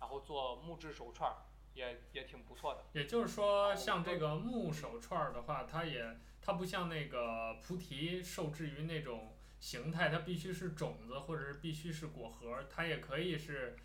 [0.00, 1.32] 然后做木质手串
[1.74, 2.84] 也也挺不错的。
[2.92, 13.76] 也就是说，像这个木手串的话，它也它不像那个菩提受制于那种形态，它必须是种子或者是必须是果核，它也可以是，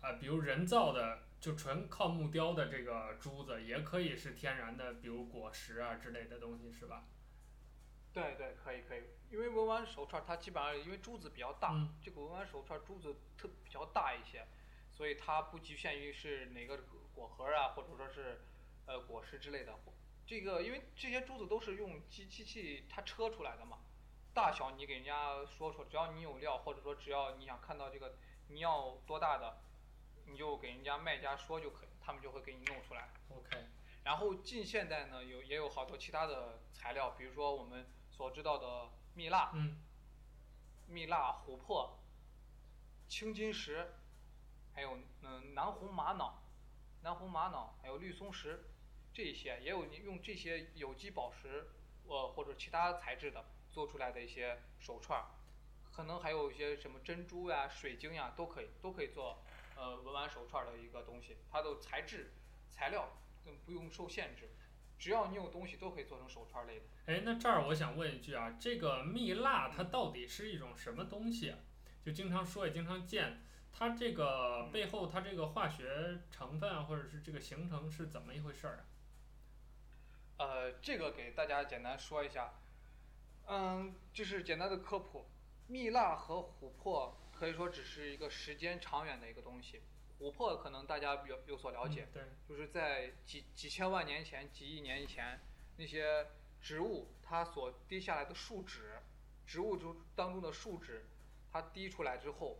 [0.00, 7.04] 啊、呃，比如人造的，就纯靠木雕的这个珠子，也可以是天然的，比如果实啊之类的东西，是吧？
[8.12, 14.46] 对对，可以可以，因为文玩手串它基本上因为珠子比较大，嗯、这个文玩手串珠子特比较大一些，
[14.94, 16.78] 所以它不局限于是哪个
[17.14, 18.40] 果核啊，或者说是
[18.86, 19.74] 呃果实之类的。
[20.26, 23.78] 这个因为这些珠子都是用机机器它车出来的嘛，
[24.32, 28.16] 大小你给人家说说，只要你有料，或者说只要你想看到这个
[28.48, 29.58] 你要多大的，
[30.26, 33.08] 你就给人家卖家说就可以，他们就会给你弄出来。
[33.30, 33.66] OK。
[34.04, 37.86] 然后近现代呢，有也有好多其他的材料，比如说我们。
[38.16, 39.76] 所知道的蜜蜡，嗯，
[40.86, 41.98] 蜜蜡、琥珀、
[43.08, 43.92] 青金石，
[44.74, 46.42] 还有嗯南红玛瑙、
[47.02, 48.64] 南红玛瑙，还有绿松石，
[49.12, 51.68] 这些也有用这些有机宝石，
[52.06, 55.24] 呃或者其他材质的做出来的一些手串，
[55.92, 59.42] 可能还有一些什么珍珠呀、水晶呀都可以，都可以做
[59.76, 62.32] 呃文玩手串的一个东西，它的材质
[62.70, 64.50] 材料更不用受限制。
[64.96, 66.86] 只要你有东西，都可以做成手串类的。
[67.06, 71.58] 哎，那这儿我想问一句啊，这个蜜蜡它到底是一种什么东西啊？
[72.04, 73.42] 就经常说也经常见，
[73.76, 78.84] 它这个背后它这个化学成分啊，或者是这个形成是怎么一回事儿啊？
[80.38, 82.54] 呃，这个给大家简单说一下，
[83.46, 85.26] 嗯，就是简单的科普，
[85.66, 89.82] 蜜蜡和琥珀可以说只是一个时间长远的一个东西。
[90.20, 95.40] 琥珀可能大家有有所了解，嗯，对，就是在几几千万年前、几亿年以前，
[95.76, 96.28] 那些
[96.60, 99.00] 植物它所滴下来的树脂，
[99.44, 101.06] 植物中当中的树脂，
[101.52, 102.58] 它滴出来之后，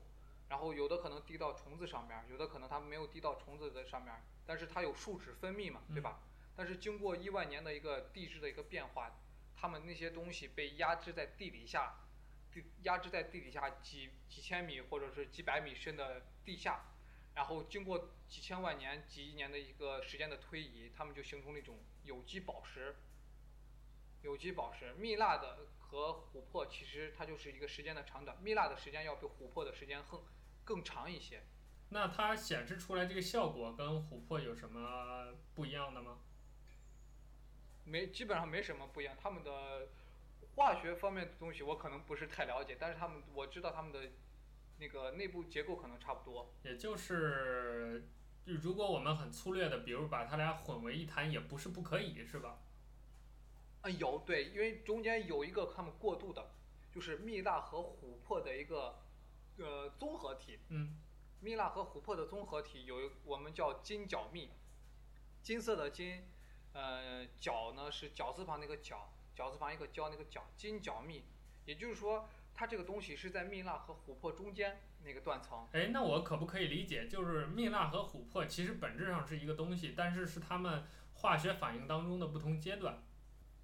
[0.48, 4.14] 然后有的可能滴到虫子上面，有的可能它没有滴到虫子的上面，
[4.46, 6.20] 但是它有树脂分泌嘛，对吧？
[6.22, 9.18] 嗯，但是经过亿万年的一个地质的一个变化，
[9.56, 11.96] 它们那些东西被压制在地底下，
[12.52, 16.84] 地压制在地底下几几千米或者是几百米深的地下。
[17.34, 22.94] 然后经过几千万年、几亿年的一个时间的推移，它们就形成了一种有机宝石。
[24.22, 30.22] 有机宝石，蜜蜡的和琥珀其实它就是一个时间的长短，蜜蜡的时间要比琥珀的时间更
[30.64, 31.42] 更长一些。
[31.90, 36.18] 那它显示出来这个效果跟琥珀有什么不一样的吗？
[37.84, 39.14] 没，基本上没什么不一样。
[39.22, 39.88] 它们的
[40.56, 44.00] 化学方面的东西我可能不是太了解，但是它们我知道它们的。
[44.76, 48.08] 那个内部结构可能差不多，也就是，
[48.44, 52.58] 如果我们很粗略的，比如把它俩混为一谈，也不是不可以，是吧？
[53.82, 56.50] 啊，有对，因为中间有一个他们过渡的，
[56.92, 58.96] 就是蜜蜡和琥珀的一个，
[59.58, 60.58] 呃，综合体。
[60.68, 60.96] 嗯。
[61.40, 64.50] 蜜蜡和琥珀的综合体有我们叫金角蜜，
[65.42, 66.26] 金色的金，
[66.72, 71.24] 呃，角呢是角字旁那个角，角字旁一个胶那个角，金角蜜，
[71.66, 72.28] 也就是说。
[72.56, 75.66] 它这个东西是在蜜蜡和琥珀中间那个断层。
[75.72, 80.84] 哎，那我可不可以理解，就是蜜蜡和琥珀其实本质上是一个东西，但是是它们
[81.14, 83.02] 化学反应当中的不同阶段。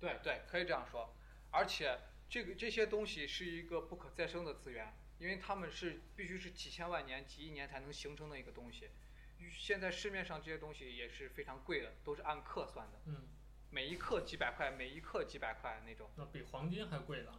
[0.00, 1.14] 对对，可以这样说。
[1.52, 8.90] 而且这个这些东西是一个不可再生的资源，因为它们是必须是几千万年、几亿年才能形成的一个东西。
[9.52, 13.00] 现在市面上这些东西也是非常贵的，都是按克算的。
[13.06, 13.28] 嗯。
[13.70, 16.10] 每一克几百块，每一克几百块那种。
[16.16, 17.38] 那比黄金还贵了。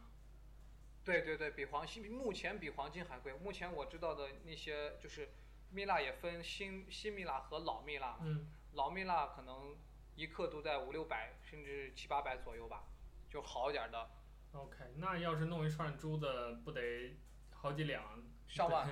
[1.04, 3.34] 对对对，比黄金目前比黄金还贵。
[3.34, 5.30] 目前我知道的那些就是
[5.72, 8.18] 蜜蜡也分新新蜜蜡和老蜜蜡。
[8.22, 8.48] 嗯。
[8.74, 9.76] 老蜜蜡可能
[10.16, 12.86] 一克都在五六百甚至七八百左右吧，
[13.30, 14.10] 就好一点的。
[14.54, 17.16] OK，那要是弄一串珠子，不得
[17.62, 18.04] 好几两？
[18.48, 18.90] 上万。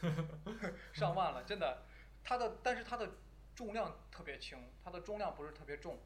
[0.94, 1.82] 上万了，真的。
[2.24, 3.10] 它的但是它的
[3.54, 5.98] 重量特别轻，它的重量不是特别重，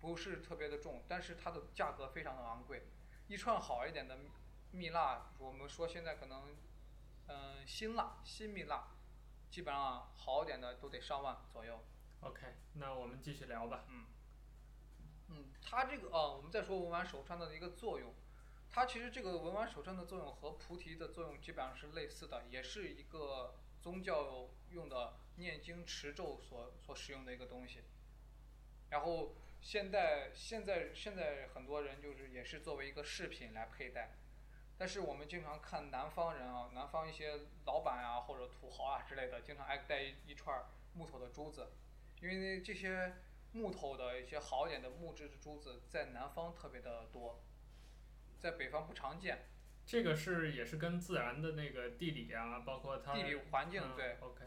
[0.00, 2.82] 不是特别的重，但是它的价格非常的昂贵，
[3.28, 4.18] 一串好一点的。
[4.70, 6.54] 蜜蜡，我们说现在可能，
[7.26, 8.88] 嗯，新蜡、新蜜蜡，
[9.50, 11.82] 基本上好一点的都得上万左右。
[12.20, 13.84] OK，那我们继续聊吧。
[13.88, 14.04] 嗯。
[15.28, 18.12] 嗯，它这个啊，我们再说文玩手串的一个作用，
[18.70, 27.82] 它其实这个文玩手串的作用和菩提的作用基本上是类似的，也是一个宗教用的念经持咒所所使用的一个东西。
[28.90, 34.16] 然后现在现在现在很多人就是也是作为一个饰品来佩戴，
[34.76, 40.64] 但是我们经常看南方人啊，南方一些老板啊或者土豪啊之类的，经常爱戴一一串
[40.94, 41.68] 木头的珠子，
[42.20, 43.14] 因为这些。
[43.50, 47.40] 木头的一些好一点的木质的珠子，在南方特别的多，
[48.38, 49.46] 在北方不常见。
[49.86, 54.18] 这个是也是跟自然的那个地理啊，包括它地理环境对。
[54.20, 54.44] 嗯、OK。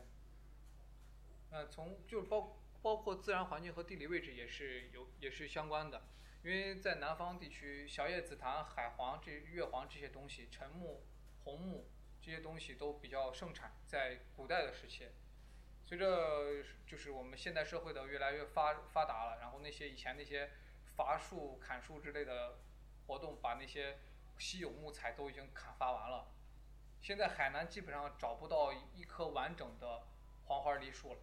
[1.49, 6.03] 呃，从就是包包括自然环境和地理位置也是有也是相关的，
[6.43, 11.03] 因为在南方地区，小叶紫檀、海黄这月黄这些东西，沉木、
[11.43, 11.89] 红木
[12.21, 15.07] 这些东西都比较盛产，在古代的时期。
[15.83, 20.51] 随着就是我们现代社会的越来越发发达了，然后那些以前那些
[20.95, 22.59] 伐树、砍树之类的
[23.11, 23.99] 活动，把那些
[24.37, 26.31] 稀有木材都已经砍伐完了。
[27.01, 30.03] 现在海南基本上找不到一棵完整的
[30.45, 31.19] 黄花梨树了，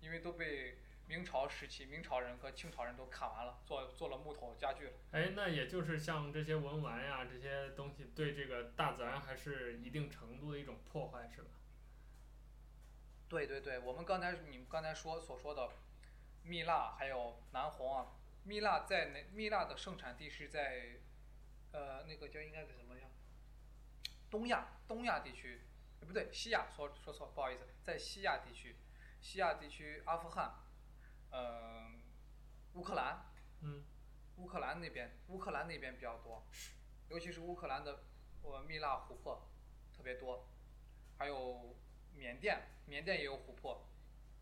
[0.00, 0.78] 因为都被
[1.08, 4.92] 明朝时期明朝人和清朝人都砍完了，做做了木头家具了。
[5.10, 11.48] 哎，那也就是像这些文玩呀，这些东西对这个大自然还是一定程度的一种破坏，是吧？
[13.28, 15.68] 对对对，我们刚才你们刚才说所说的
[16.44, 18.06] 蜜蜡还有南红啊，
[18.46, 21.00] 蜜蜡在那蜜蜡的盛产地是在，
[21.72, 23.08] 呃，那个叫应该是什么呀？
[24.30, 25.62] 东亚东亚地区，
[26.00, 28.76] 不对，西亚说说错，不好意思，在西亚地区，
[29.20, 30.54] 西亚地区阿富汗，
[31.30, 31.90] 嗯、呃，
[32.74, 33.26] 乌克兰，
[33.62, 33.84] 嗯，
[34.36, 36.46] 乌克兰那边乌克兰那边比较多，
[37.08, 38.04] 尤其是乌克兰的
[38.42, 39.50] 呃蜜蜡琥珀
[39.96, 40.48] 特别多，
[41.18, 41.76] 还有
[42.14, 42.68] 缅甸。
[42.88, 43.84] 缅甸也有琥珀，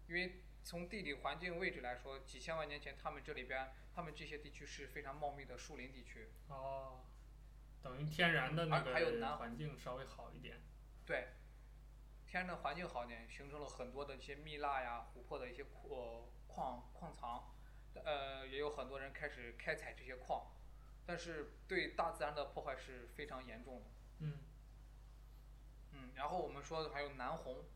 [0.06, 6.30] 因为从地理环境位置来说，几千万年前他们这里边，他们这些地区是非常茂密的树林地区。
[6.48, 7.04] 哦，
[7.82, 10.62] 等于天然的那个还有南环境稍微好一点。
[11.04, 11.28] 对，
[12.26, 17.54] 天然的环境好一点，形成了很多的一些蜜蜡呀、琥珀的一些矿矿矿藏，
[18.02, 20.50] 呃，也有很多人开始开采这些矿，
[21.04, 23.90] 但是对大自然的破坏是非常严重的。
[24.20, 24.38] 嗯。
[25.92, 27.66] 嗯，然后我们说的还有南红。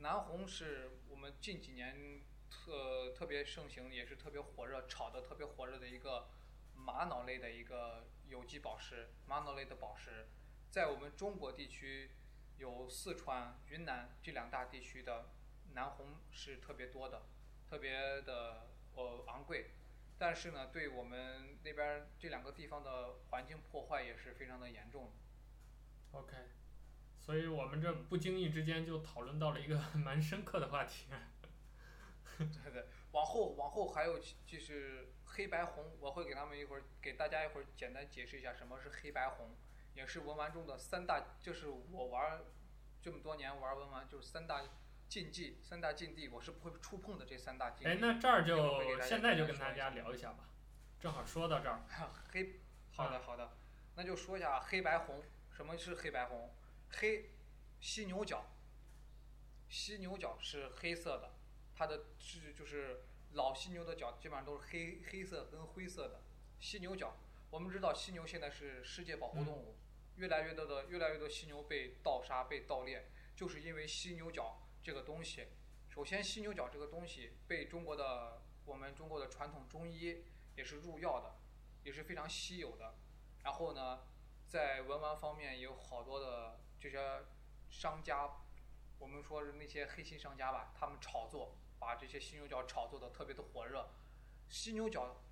[0.00, 6.28] 南红是我们近几年特特别盛行，也是特别火热、炒得特别火热的一个
[6.74, 10.26] 玛瑙类的一个有机宝石，玛瑙类的宝石，
[10.70, 12.12] 在我们中国地区
[12.56, 15.26] 有四川、云南这两大地区的
[15.74, 17.26] 南红是特别多的，
[17.68, 19.72] 特别的呃昂贵，
[20.18, 25.12] 但是呢，对我们那边这两个地方的环境破坏也是非常的严重。
[26.12, 26.36] OK。
[27.20, 31.06] 所以我们这不经意之间就讨论到了一个 蛮深刻的话题。
[32.38, 39.54] 对对，往后往后还有就是黑白红，我会给他们一会儿给大家一会儿简单解释一下什么是黑白红，
[39.94, 42.40] 也是文玩中的三大，就是我玩
[43.02, 44.62] 这么多年玩文玩就是三大
[45.06, 47.90] 禁忌，三大禁地，我是不会触碰的这三大禁地。
[47.90, 50.48] 哎，那这儿就现在就跟大家聊一下吧，
[50.98, 51.82] 正好说到这儿。
[52.32, 52.60] 黑，
[52.92, 53.50] 好的好的，
[53.96, 56.50] 那就说一下黑白红，什么是黑白红？
[56.92, 57.30] 黑，
[57.80, 58.44] 犀牛角。
[59.68, 61.32] 犀牛角是黑色的，
[61.76, 66.22] 它的是就是老犀牛的角基本上都是黑黑色跟灰色的。
[66.58, 67.16] 犀牛角，
[67.50, 69.76] 我们知道犀牛现在是世界保护动物，
[70.16, 75.46] 越来越多的越来越多犀牛被盗杀被盗猎，就是因为犀牛角这个东西。
[75.88, 80.24] 首先，犀牛角这个东西被中国的我们中国的传统中医
[80.56, 81.38] 也是入药的，
[81.84, 82.96] 也是非常稀有的。
[83.44, 84.00] 然后呢，
[84.48, 86.58] 在文玩方面也有好多的。
[86.80, 86.98] 这些
[87.68, 88.28] 商家，
[88.98, 93.88] 我们说是那些黑心商家吧，他们炒作，把这些犀牛角炒作的特别的火热。
[94.48, 95.22] 犀牛角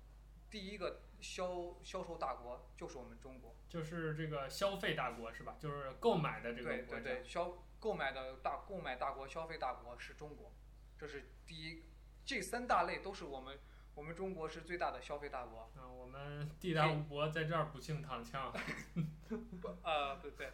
[0.49, 5.57] 第一个销销售大国就是我们中国，就是这个消费大国是吧？
[5.59, 6.85] 就是购买的这个国家。
[6.85, 10.53] 对对对，消购买的大购买大国消费大国是中国，
[10.97, 11.83] 这是第一。
[12.25, 13.59] 这三大类都是我们
[13.95, 15.71] 我们中国是最大的消费大国。
[15.75, 18.53] 嗯，我们地大物博，在这儿不幸躺枪。
[19.59, 20.51] 不，呃，对对。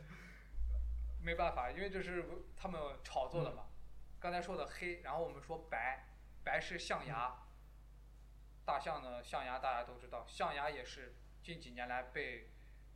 [1.26, 2.24] 没办法，因为这是
[2.56, 3.66] 他们炒作的嘛。
[4.20, 6.06] 刚才说的黑，然后我们说白，
[6.44, 7.48] 白是象牙。
[8.64, 12.52] 大象的象牙大家都知道，象牙也是近几年来被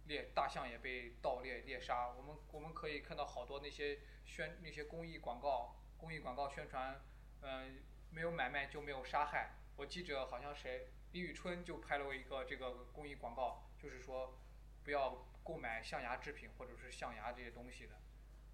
[0.05, 2.09] 猎，大象也被盗猎猎杀。
[2.09, 7.01] 我们我们可以看到好多那些宣那些公益广告，公益广告宣传，
[7.41, 9.55] 嗯，没有买卖就没有杀害。
[9.75, 14.39] 我记着好像谁，李宇春就拍了一个这个公益广告，就是说
[14.83, 17.95] 不要购买象牙制品或者是象牙这些东西的。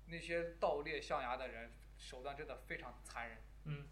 [0.07, 3.37] 那些盗猎象牙的人手段真的非常残忍。
[3.65, 3.87] 嗯。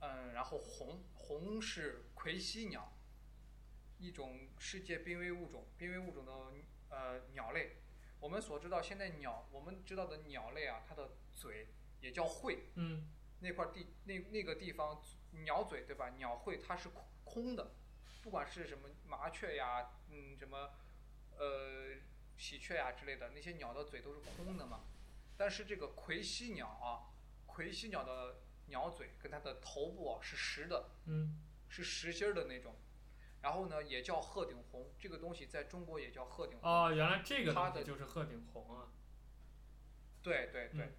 [0.00, 2.96] 嗯，然后红红是奎犀鸟，
[3.98, 6.32] 一种世界濒危物种，濒危物种的
[6.90, 7.78] 呃鸟类。
[8.20, 11.68] 我们所知道现在鸟，我们知道的鸟类啊，它的嘴
[12.00, 12.68] 也叫喙。
[12.74, 13.10] 嗯。
[13.40, 15.02] 那块地那那个地方
[15.44, 16.10] 鸟嘴对吧？
[16.10, 17.74] 鸟喙它是空空的，
[18.22, 20.70] 不管是什么麻雀呀，嗯，什么
[21.36, 21.96] 呃
[22.36, 24.84] 喜鹊呀之类的，那些鸟的嘴都是空的嘛。
[25.36, 27.10] 但是这个魁犀鸟啊，
[27.46, 32.76] 魁犀鸟的鸟嘴跟它的头部啊是实的，嗯，是实心儿的那种。
[33.42, 36.70] 然后呢，也叫鹤顶红，这个东西在中国也叫鹤顶红。
[36.70, 37.52] 哦，原来这个
[37.84, 38.88] 就是鹤顶红啊。
[40.22, 40.84] 对对对。
[40.84, 40.92] 嗯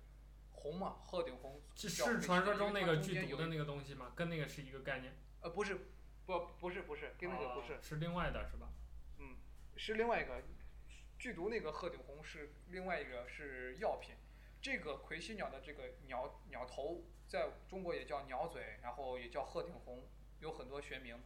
[0.58, 4.14] 红嘛，鹤顶红是传说中那个剧毒的那个东西吗？
[4.16, 5.16] 跟那个是一个概念？
[5.42, 5.76] 呃，不是，
[6.26, 7.74] 不，不是，不是，跟那个不是。
[7.74, 8.70] 哦、是另外的是吧？
[9.20, 9.38] 嗯，
[9.76, 10.42] 是另外一个，
[11.18, 14.16] 剧毒那个鹤顶红是另外一个是药品。
[14.62, 20.08] 这个魁犀鸟的这个鸟鸟头，在中国也叫鸟嘴，然后也叫鹤顶红，
[20.40, 21.22] 有很多学名。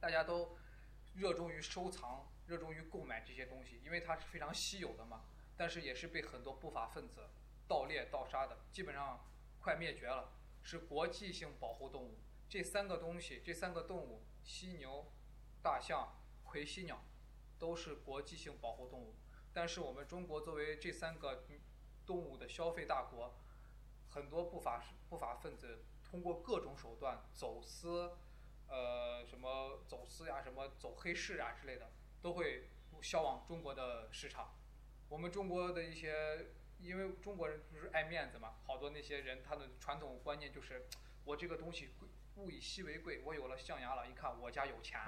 [0.00, 0.56] 大家都
[1.14, 5.24] 热衷于收藏，热衷于购买这些东西，因为它是非常稀有的嘛。
[5.56, 7.28] 但是也是被很多不法分子。
[7.66, 9.26] 盗猎盗杀的基本上
[9.58, 10.32] 快灭绝了，
[10.62, 12.18] 是国际性保护动物。
[12.48, 15.10] 这三个东西，这三个动物，犀牛、
[15.62, 17.02] 大象、魁犀鸟，
[17.58, 19.14] 都是国际性保护动物。
[19.52, 21.44] 但是我们中国作为这三个
[22.06, 23.34] 动物的消费大国，
[24.10, 28.16] 很多不法不法分子通过各种手段走私，
[28.68, 31.90] 呃，什么走私呀，什么走黑市啊之类的，
[32.20, 32.68] 都会
[33.00, 34.54] 销往中国的市场。
[35.08, 36.52] 我们中国的一些。
[36.80, 40.86] 因为中国人不是爱面子嘛，好多那些人他的传统观念就是，
[41.24, 41.94] 我这个东西，
[42.36, 45.00] 物以稀为贵，我有了象牙了，一看我家有钱，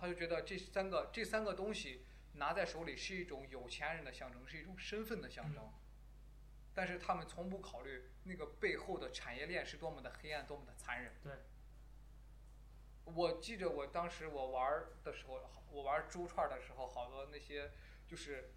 [0.00, 2.04] 他就觉得这三个这三个东西
[2.34, 5.72] 拿在手里是一种有钱人的象征，是一种身份的象征。
[6.74, 11.14] 但是他们从不考虑那个背后的产业链是多么的黑暗，多么的残忍。
[11.22, 11.32] 对。
[13.04, 15.40] 我记着我当时我玩的时候，
[15.70, 17.72] 我玩珠串的时候，好多那些
[18.06, 18.52] 就是。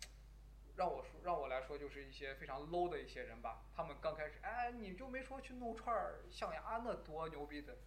[0.81, 3.61] 让我说，让我来说，就是一些非常 low 的一些人吧。
[3.71, 7.77] 他们刚开始，哎，你就没说去弄串儿象牙，那多牛逼的。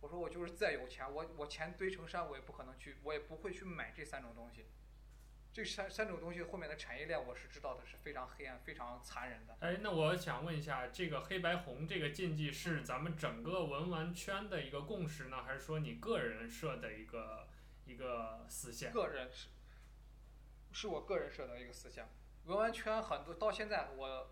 [0.00, 4.66] 我说我就是再有钱，我我钱堆成山，我也不可能去，我也不会去买这三种东西。
[5.52, 9.56] 这三三种东西后面的产业链，我是知道的，是非常黑暗、非常残忍的。
[9.60, 17.46] 哎，那我想问一下，这个黑白红这个禁忌是咱们整个文玩圈的一个共识呢，还是说你个人设的一个
[17.84, 18.90] 一个思想？
[18.90, 19.46] 个人是，
[20.72, 22.08] 是我个人设的一个思想。
[22.44, 24.28] 文玩圈很多，到现在我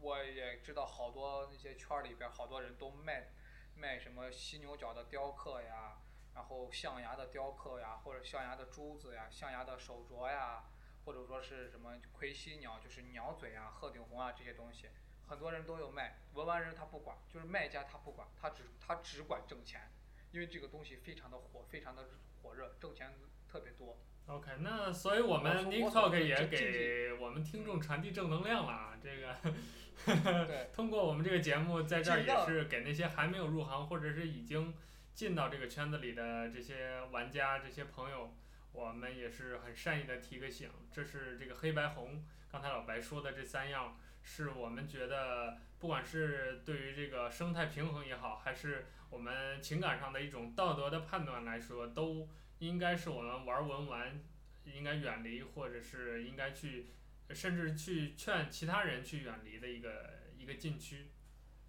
[0.00, 3.28] 我也知道好多那些圈里边好多人都卖
[3.76, 5.96] 卖什么犀牛角的雕刻呀，
[6.34, 10.64] 然后象牙的雕刻呀，或者象牙的珠子呀，象牙的手镯呀，
[11.04, 14.88] 或者说是什么魁犀鸟，就是鸟嘴啊、鹤顶红啊这些东西，
[15.28, 16.18] 很多人都有卖。
[16.34, 19.88] 文玩人他不管，就是卖家他不管，他只他只管挣钱，
[20.32, 22.08] 因为这个东西非常的火，非常的
[22.42, 23.14] 火热，挣钱
[23.48, 23.96] 特别多。
[24.26, 28.96] OK，那所以我们 Nick Talk 也给我们听众传递正能量了啊！
[29.02, 34.72] 这个， 通过我们这个节目，在这儿也是给那些还没有入行或者是已经
[35.12, 38.32] 进到这个圈子里的这些玩家、这些朋友，
[38.72, 40.70] 我们也是很善意的提个醒。
[40.90, 52.28] 这是这个黑白红，刚才老白说的这三样，是我们觉得不管是对于这个生态平衡也好，还是我们情感上的一种道德的判断来说，都。
[52.62, 54.22] 应该是我们玩文玩，
[54.64, 56.90] 应该远离，或者是应该去，
[57.30, 61.08] 甚至去劝其他人去远离的一个一个禁区，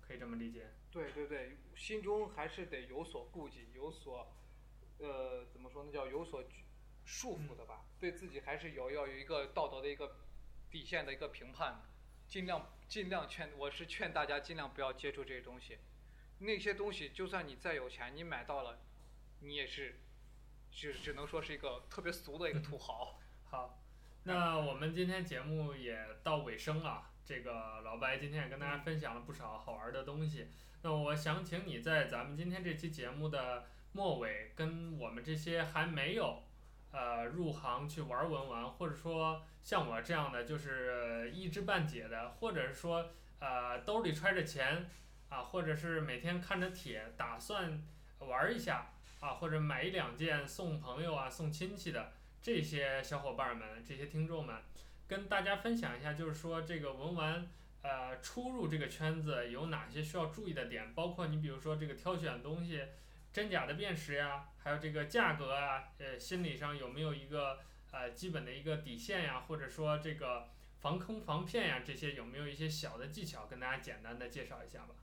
[0.01, 0.67] 可以这么理解。
[0.91, 4.35] 对对对，心中还是得有所顾忌，有所，
[4.99, 5.91] 呃，怎么说呢？
[5.91, 6.43] 叫有所
[7.03, 7.85] 束缚的吧。
[7.85, 10.17] 嗯、对自己还是有要有一个道德的一个
[10.69, 11.81] 底线的一个评判，
[12.27, 15.79] 尽量尽量劝，我是劝大家尽量不要接触这些东西。
[16.37, 18.79] 那些东西，就算你再有钱，你买到了，
[19.39, 19.95] 你也是。
[20.73, 23.19] 只只能说是一个特别俗的一个土豪。
[23.45, 23.79] 好，
[24.23, 27.09] 那我们今天节目也到尾声了。
[27.25, 30.51] 这个老白今天也跟大家分享了不少好玩的东西。
[30.81, 36.43] 那我想请你在咱们今天这期节目的末尾，跟我们这些还没有
[36.91, 44.89] 呃入行去玩文玩，或者说像我这样的就是一知半解的，或者是说呃兜里揣着钱
[45.29, 47.81] 啊，或者是每天看着帖打算
[48.19, 48.89] 玩一下。
[49.23, 52.11] 啊，或者买一两件送朋友啊、送亲戚的
[52.41, 54.61] 这些小伙伴们、这些听众们，
[55.07, 57.47] 跟大家分享一下，就是说这个文玩，
[57.83, 60.93] 呃，初入这个圈子有哪些需要注意的点？
[60.93, 62.83] 包括你比如说这个挑选东西，
[63.31, 67.59] 真假的辨识呀，还有这个价格啊，呃，心理上有没有一个
[67.91, 69.39] 呃基本的一个底线呀？
[69.47, 70.49] 或者说这个
[70.81, 74.95] 防坑防骗呀，这些有没有一些小的技巧，跟大家简单的介绍一下吧？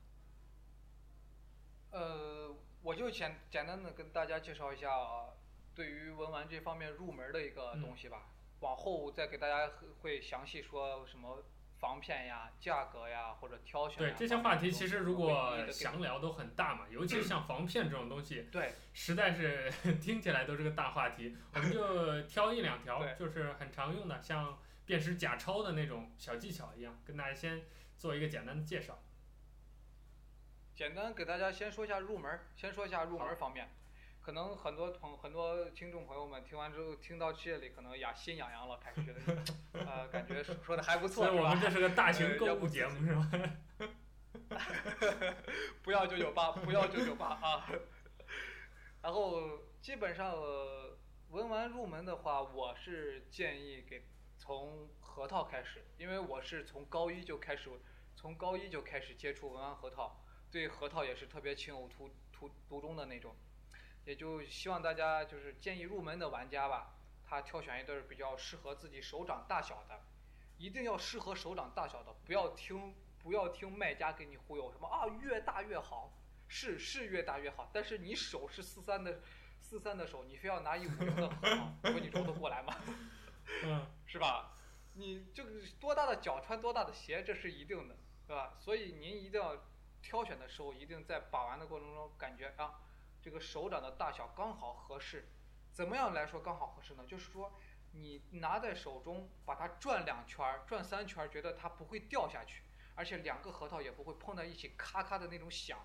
[1.89, 4.89] 呃，我就简简单的跟大家介绍一下，
[5.75, 8.23] 对于文玩这方面入门的一个东西吧。
[8.27, 9.71] 嗯、往后再给大家
[10.01, 11.43] 会详细说什么
[11.79, 13.97] 防骗呀、价格呀或者挑选。
[13.99, 19.71] 对这些话题，其实如果详聊都很大嘛，尤其是像防骗这种东西，对， 实在是
[20.01, 21.35] 听起来都是个大话题。
[21.53, 27.63] 我们就 挑一两条，就是很常用的，像辨识假钞的那种小技巧一样，跟大家先
[27.97, 28.99] 做一个简单的介绍。
[30.81, 33.69] 简单给大家先说一下入门，先说一下入门方面，
[34.19, 43.29] 可能很多朋很多听众朋友们听完之后，听到这里可能呀心痒痒了，开始觉得，呃，感觉说的还不错，所以我们这是个大型购物节目是吧？
[45.83, 47.69] 不要九九八，不要九九八啊！
[49.03, 50.35] 然后基本上
[51.29, 54.07] 文玩入门的话，我是建议给
[54.39, 57.69] 从核桃开始，因为我是从高一就开始，
[58.15, 60.17] 从高一就开始接触文玩核桃。
[60.51, 63.33] 对核桃也是特别情有独独独钟的那种，
[64.03, 70.01] 也就希望大家就是建议入门的玩家吧，他挑选一对比较适合自己手掌大小的，
[70.57, 76.11] 一定要适合手掌大小的，不要听不要听卖家给你忽悠什么啊越大越好，
[76.49, 79.21] 是是越大越好，但是你手是四三的
[79.59, 82.75] 四三的手，你非要拿一五零的核桃，你说你揉得过来吗？
[83.63, 84.53] 嗯，是吧？
[84.95, 87.95] 你这个多大的脚穿多大的鞋，这是一定的，
[88.27, 88.55] 对吧？
[88.59, 89.55] 所以您一定要。
[90.01, 92.81] 挑选的时候，一定在把玩的过程中感觉啊，
[93.21, 95.29] 这个手掌的大小刚好合适。
[95.71, 97.05] 怎么样来说刚好合适呢？
[97.07, 97.53] 就是说，
[97.93, 102.63] 你拿在手中，把它转两圈、转三圈，觉得它不会掉下去，
[102.95, 105.79] 而且两个核桃也不会碰在一起咔咔的那种响，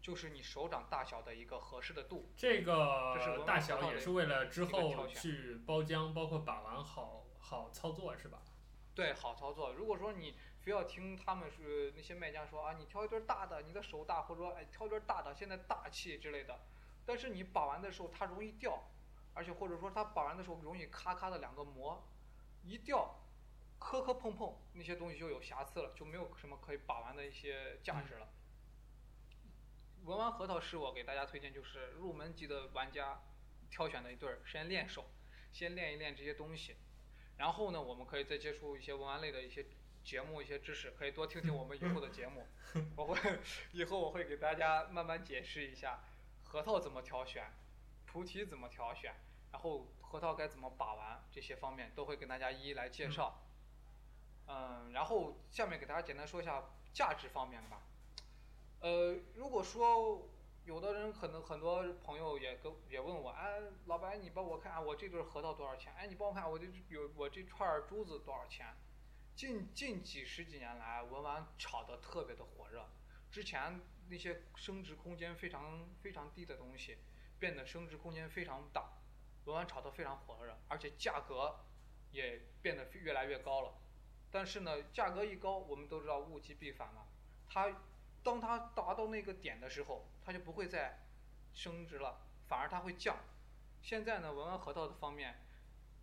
[0.00, 2.32] 就是你手掌大小的一个合适的度。
[2.36, 8.40] 这个大小也是为了之后去包浆，包括把玩好好操作，是吧？
[8.94, 9.72] 对，好操作。
[9.72, 10.36] 如果说你
[10.68, 16.60] 不要听他们是那些卖家说啊，你挑一对大的，你的手大，或者说哎挑一对大的，现在大气之类的。
[17.06, 18.84] 但是你把玩的时候它容易掉，
[19.32, 22.06] 而且或者说它把玩的时候容易咔咔的两个膜
[22.64, 23.18] 一掉，
[23.78, 28.28] 磕磕碰碰那些东西就有瑕疵了，就没有什么可以把玩的一些价值了。
[30.04, 33.22] 文玩核桃是我给大家推荐，就是入门级的玩家
[33.70, 35.06] 挑选的一对，先练手，
[35.50, 36.76] 先练一练这些东西，
[37.38, 39.64] 然后呢，我们可以再接触一些文玩类的一些。
[40.08, 42.46] 节目一些知识可以多听听我们以后的节目，
[42.96, 43.38] 我会
[43.72, 46.00] 以后我会给大家慢慢解释一下
[46.44, 47.44] 核桃怎么挑选，
[48.06, 49.14] 菩提怎么挑选，
[49.52, 53.42] 然后核桃该怎么把玩，这些方面都会跟大家一一来介绍。
[54.46, 57.82] 嗯，然后下面给大家简单说一下价值方面吧。
[58.80, 60.26] 呃，如果说
[60.64, 65.92] 有的人可能很多朋友也跟也问我，哎，老白你帮我看我这对核桃多少钱？
[65.98, 68.74] 哎，你帮我看我这有我这串珠子多少钱？
[69.38, 72.84] 近近几十几年来，文玩炒得特别的火热。
[73.30, 76.98] 之前那些升值空间非常非常低的东西，
[77.38, 78.94] 变得升值空间非常大，
[79.44, 81.60] 文玩炒得非常火热，而且价格
[82.10, 83.74] 也变得越来越高了。
[84.28, 87.06] 但是呢，价格一高，我们都知道物极必反嘛。
[87.46, 87.72] 它
[88.24, 91.06] 当它达到那个点的时候，它就不会再
[91.52, 93.16] 升值了，反而它会降。
[93.82, 95.46] 现在呢，文玩核桃的方面，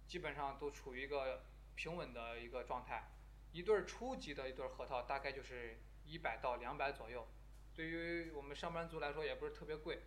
[0.08, 1.44] 基本上都处于一个
[1.76, 3.12] 平稳的一个状态。
[3.56, 7.26] 一对初级的一对核桃大概就是一百到两百左右，
[7.74, 10.02] 对于我们上班族来说也不是特别贵，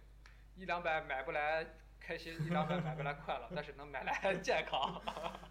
[0.54, 1.66] 一两百买不来
[1.98, 5.02] 开心，一两百买不来快乐，但是能买来 健康，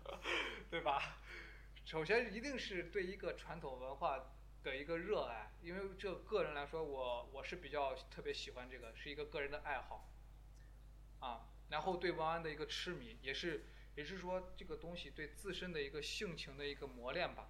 [0.70, 1.18] 对吧？
[1.86, 4.32] 首先一定是对一个传统文化
[4.62, 10.08] 的一个热爱，因为这个人来说我，我是比较特别喜欢这个，是一个个人的爱好，
[11.20, 17.50] 啊，然后对文安的一个痴迷，也是也是说这个东西对自身的一个性情的一个磨练吧。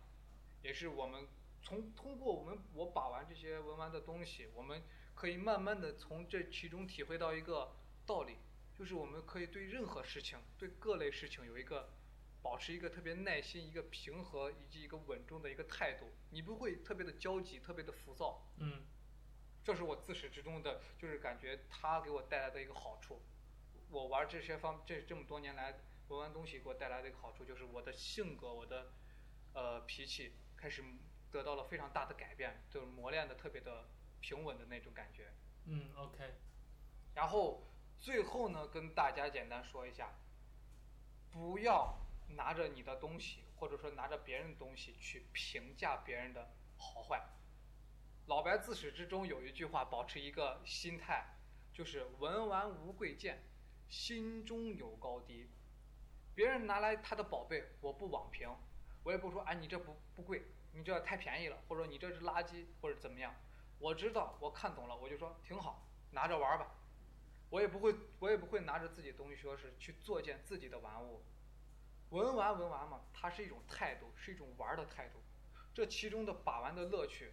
[0.61, 1.27] 也是我们
[1.61, 4.81] 从通过我们我把玩这些文玩的东西，我们
[5.15, 8.37] 可以慢慢的从这其中体会到一个道理，
[8.73, 11.89] 就是我们可以对任何事情，对各类事情有一个
[12.41, 18.47] 保持一个特别耐心、一个平和以及一个稳重的一个态度，你不会特别的焦急、特别的浮躁。
[18.57, 18.85] 嗯，
[19.63, 23.21] 这是我自始至终的，就是感觉它给我带来的一个好处。
[23.89, 25.79] 我玩这些方这这么多年来
[26.09, 28.91] 文玩东西给我带来的一个好处，就是我的性格，我的
[29.53, 30.33] 呃脾气。
[30.57, 30.83] 开始
[31.31, 33.87] 得到了非常大的改变，就是磨练的特别的
[34.19, 35.31] 平稳的那种感觉。
[35.65, 36.33] 嗯，OK。
[37.13, 40.11] 然后最后呢，跟大家简单说一下，
[41.31, 41.97] 不要
[42.35, 47.23] 拿着你的东西，或者说拿着别人的东西去评价别人的好坏。
[48.25, 51.37] 老白自始至终有一句话，保持一个心态，
[51.71, 53.43] 就是文玩无贵贱，
[53.87, 55.49] 心中有高低。
[56.35, 58.49] 别人拿来他的宝贝，我不妄评。
[59.07, 60.43] 我也不说，哎，你这不不贵，
[60.73, 63.33] 你这太便宜了，或者你这是垃圾，或者怎么样？
[63.79, 66.75] 我知道，我看懂了，我就说挺好，拿着玩吧，
[67.49, 71.23] 我也不会我也不会拿着自己东西说是去作践自己的玩物。
[72.09, 75.21] 文玩文玩嘛，它是一种态度，是一种玩的态度。
[75.73, 77.31] 这其中的把玩的乐趣，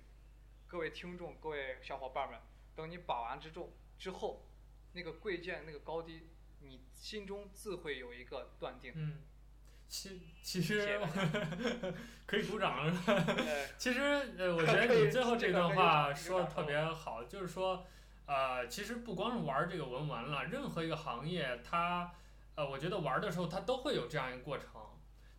[0.69, 2.41] 各位听众、各位小伙伴们，
[2.77, 4.47] 等你把玩之中之后，
[4.93, 6.29] 那个贵贱、那个高低，
[6.61, 8.93] 你心中自会有一个断定。
[8.95, 9.23] 嗯，
[9.89, 11.01] 其其实
[12.27, 13.25] 可以鼓掌是吧？
[13.79, 14.01] 其实
[14.39, 17.87] 呃，我觉得你最后这段话说的特别好，就是说，
[18.27, 22.13] 呃，其实不光是玩这个文玩了，任何一个行业它。
[22.57, 24.67] 呃，我觉得玩的时候，它都会有这样一个过程，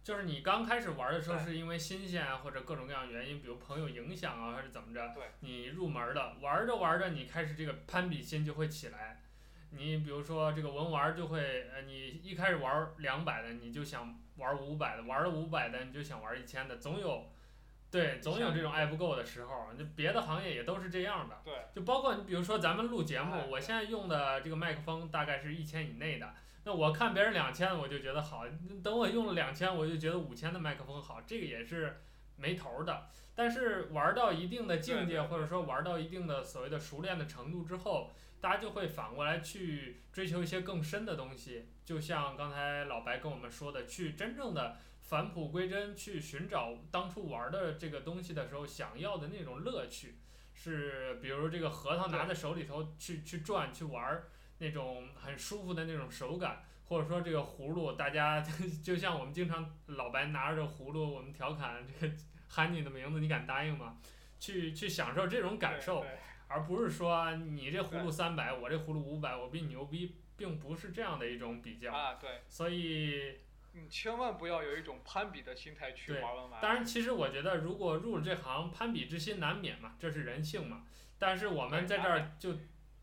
[0.04, 9.22] 就是你刚开始玩的时候，是因为新鲜啊，或者各种各样原因，比如朋友影响啊，还是怎么着，你入门的，玩着玩着，你开始这个攀比心就会起来。
[9.72, 17.32] 你比如说这个文玩就会，呃，你一开始玩两百的，你就想玩五百的，玩了五百的，你就想玩一千的，总有，
[17.90, 19.68] 对，总有这种爱不够的时候。
[19.78, 21.36] 就别的行业也都是这样的，
[21.74, 26.34] 就包括你比如说咱们录节目，我现在用的这个麦克风大概是一千以内的。
[26.68, 28.44] 那我看别人两千，我就觉得好。
[28.84, 31.22] 等我用了两千，我就觉得五千的麦克风好。
[31.22, 32.02] 这个也是
[32.38, 33.08] 没头的。
[33.36, 38.12] 但是玩到一定的境界，或者说玩到一定的所谓的熟练的程度之后，
[38.46, 41.68] 大家就会反过来去追求一些更深的东西。
[41.84, 50.20] 就像刚才老白跟我们说的，去真正的返璞归真，去寻找当初玩的这个东西的时候想要的那种乐趣。
[50.54, 54.22] 是比如这个核桃拿在手里头去去转去玩。
[54.60, 58.40] 那种很舒服的那种手感，或者说这个葫芦，大家
[58.82, 62.14] 就像我们经常老白拿着葫芦，我们调侃这个
[62.48, 63.98] 喊你的名字，你敢答应吗？
[64.40, 66.06] 去去享受这种感受，
[66.48, 71.94] 而不是说你这葫芦三百，我这葫芦五百，我比你牛逼，并不是这样的一种比较。
[71.94, 72.42] 啊，对。
[72.48, 73.38] 所以，
[73.74, 76.62] 你千万不要有一种攀比的心态去玩文玩。
[76.62, 80.86] 当然，其实我觉得，如果入了这行，攀比之心难免嘛，这是人性嘛。
[81.18, 82.56] 但是我们在这儿就。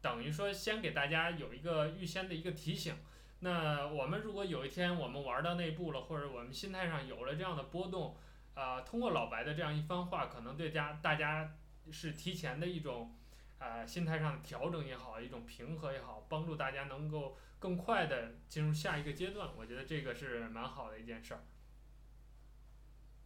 [0.03, 2.93] 等于说，先给大家有一个预先的一个提醒。
[3.39, 8.17] 那我们如果有一天我们玩到那一步了，或者我们心态上有了这样的波动，
[8.55, 11.55] 呃，通过老白的这样一番话，可能对家大家
[11.93, 13.15] 是提前的一种，
[13.63, 19.49] 呃，心态上的调整也好，一种平和也好，帮助大家能够更快的进入下一个阶段。
[19.57, 21.45] 我觉得这个是蛮好的一件事儿。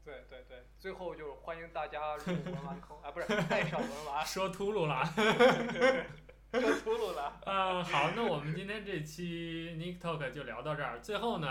[0.04, 4.26] 对对对，最后就是欢迎大家入文玩坑 啊，不是爱上文玩。
[4.26, 5.02] 说秃噜了。
[6.52, 7.40] 说秃噜了。
[7.46, 11.00] 嗯， 好，那我们今天这期 Nick Talk 就聊到这儿。
[11.00, 11.48] 最后呢，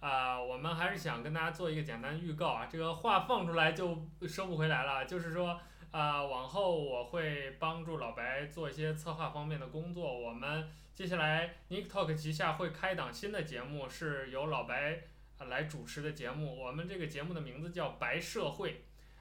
[0.00, 5.04] 啊、呃，我们还是想跟大家做一个简单预告啊，这个话放出来就收不回来了。
[5.04, 5.60] 就是说，
[5.92, 10.20] 啊、往后我会帮助老白做一些策划方面的工作。
[10.20, 15.02] 我们接下来 Nick Talk 旗下会开档新的节目，是由老白
[15.38, 16.60] 来主持的节目。
[16.60, 18.72] 我们这个节目的名字叫《白社会》。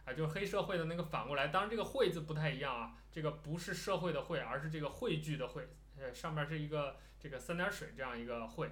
[0.04, 8.72] 啊，就是黑社会的那个反过来，当然这个“会”字不太一样啊，这个不是社会的“会”，而是这个汇聚的“汇”，呃，上面是一个这个三点水这样一个“会”，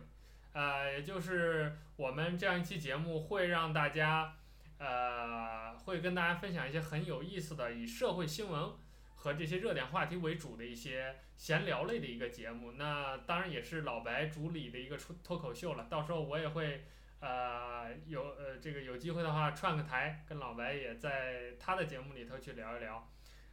[0.53, 4.37] 呃，也就是我们这样一期节目会让大家，
[4.79, 8.71] 呃，会跟大家分享一些很有意思的以社会新闻
[9.13, 16.85] 和这些热点话题为主的一些闲聊类的一个节目，那当然也是老白主理的一个出脱口秀了，到时候我也会。
[17.21, 22.95] 呃，有呃，这个有机会的话串个台，跟老白也在他的节目里头去聊一聊。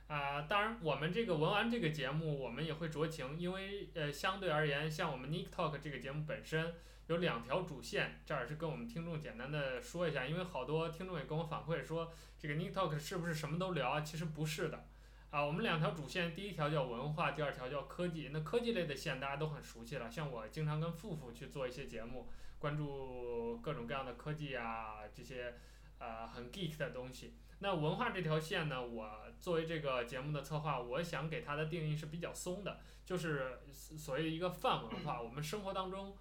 [0.07, 6.77] 啊、呃，当然我们这个文玩这个节目，我们也会酌情，因为呃，相对而言，像我们 Nick Talk 这个节目本身
[7.09, 14.01] 有两条主线，这儿是跟我们听众简单的说一下，因为好多听众也跟我反馈说，这个 Nick Talk 是不是什么都聊啊？
[14.01, 14.87] 其实不是的。
[15.31, 18.31] 啊，我们两条主线，第一条叫文化，第二条叫科技。
[18.33, 22.29] 那科技类的线大家都很熟悉了，像我经常跟富富去做一些节目。
[22.59, 25.55] 关注各种各样的科技啊，这些
[25.99, 27.35] 呃很 geek 的东西。
[27.59, 35.21] 那文化这条线呢，我作为这个节目的策划，我想给它的定义是比较松的，就是所谓一个泛文化。
[35.21, 36.17] 我们生活当中，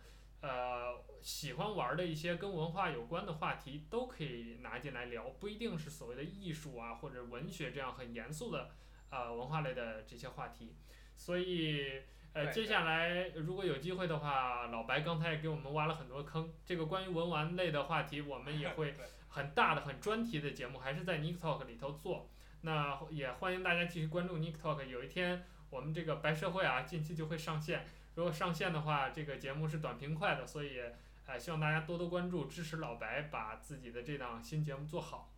[0.48, 8.70] 呃，喜欢玩的一些跟文化有关的话题都可以拿进来聊，不一定是所谓的艺术啊或者文学这样很严肃的
[9.10, 10.76] 呃文化类的这些话题，
[11.16, 12.02] 所以。
[12.36, 16.54] 呃，接下来如果有机会的话，老白刚才也给我们挖了很多坑。
[16.66, 18.94] 这个关于文玩类的话题，我们也会
[19.30, 22.30] 很大的、很专题的节目，还是在 Nick Talk 里头做。
[22.60, 24.84] 那也欢迎大家继续关注 Nick Talk。
[24.84, 27.86] 有一天，我们这个白社会啊，近期就会上线。
[28.16, 30.80] 如果上线的话，这个节目是短平快的，所以
[31.26, 35.32] 呃，希望大家多多关注，支持老白把自己的这档新节目做好。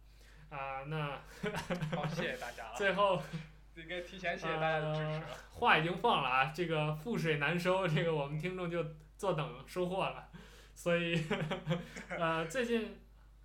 [0.50, 1.22] 啊、呃，那
[1.96, 2.76] 好，谢谢大家了。
[2.78, 3.22] 最后。
[3.76, 5.06] 应该提前谢谢大家的支持。
[5.06, 5.22] 呃，
[5.52, 8.84] 话已经放了啊，这个覆水难收，这个我们听众就
[9.20, 10.30] 坐等收获了。
[10.74, 11.24] 所以，
[12.10, 12.98] 呃，最近，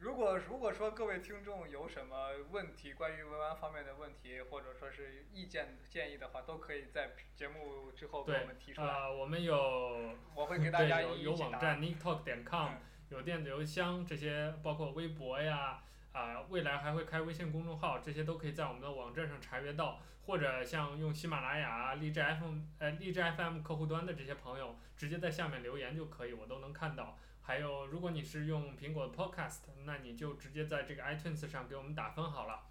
[0.03, 8.89] 如果如果说各位听众有什么问题，关于文玩方面的问题，或者说是意见建议的话，都可以在节目之后给我们提出来。
[8.89, 9.55] 呃，我们有，
[10.35, 12.73] 我会给大家有有网站 nicktalk 点 com，
[13.11, 15.81] 有电子邮箱，这些包括微博呀，
[16.11, 20.01] 啊、呃，未来还会开微信公众号，这些都可以在我们的网站上查阅到。
[20.25, 27.19] 或者像用喜马拉雅、荔枝 FM 呃荔枝 FM 客户端的这些朋友，直接在下面留言就可以，我都能看到。
[27.43, 32.63] 还有，如果你是用苹果的 Podcast，那你就直接在这个 iTunes 上给我们打分好了，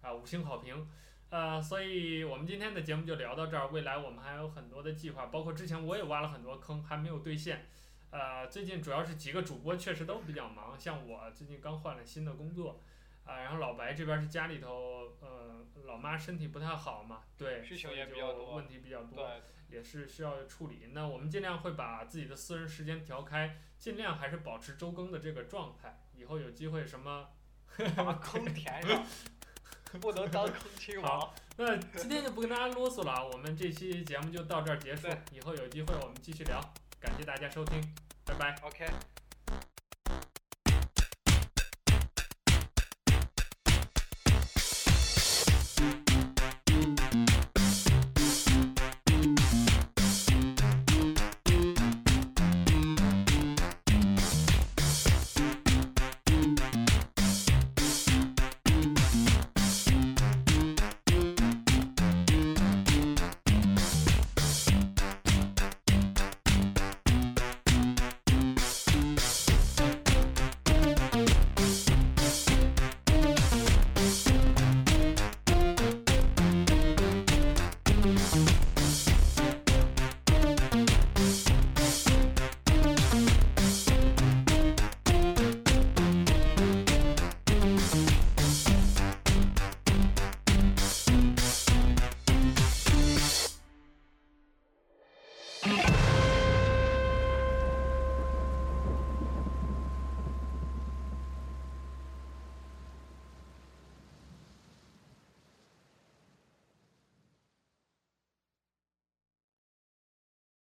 [0.00, 0.88] 啊，五星好评。
[1.30, 3.68] 呃，所以我们今天的节目就聊到这儿。
[3.68, 7.66] 未来我们还有很多的计划，包括之前我也挖了很多坑，还没有兑现。
[8.10, 12.80] 呃，最近主要是几个主播确实都比较忙，像我最近刚换了新的工作。
[13.24, 19.30] 啊，然后老白这边是家里头，呃，老妈身体不太好嘛，对，需求也比较多，问题比较多，
[19.70, 20.90] 也是需要处理。
[20.92, 26.00] 那我们尽量会把自己的私人时间调开，尽量还是保持周更的这个状态。
[26.14, 27.28] 以后有机会什么，
[27.96, 29.06] 把坑填上，
[30.00, 31.20] 不能当空气 王。
[31.20, 35.08] 好，那今天就不跟大家啰嗦了，我们这期节目就到这儿结束。
[35.32, 36.60] 以后有机会我们继续聊，
[37.00, 37.80] 感谢大家收听，
[38.24, 38.54] 拜拜。
[38.62, 39.19] OK。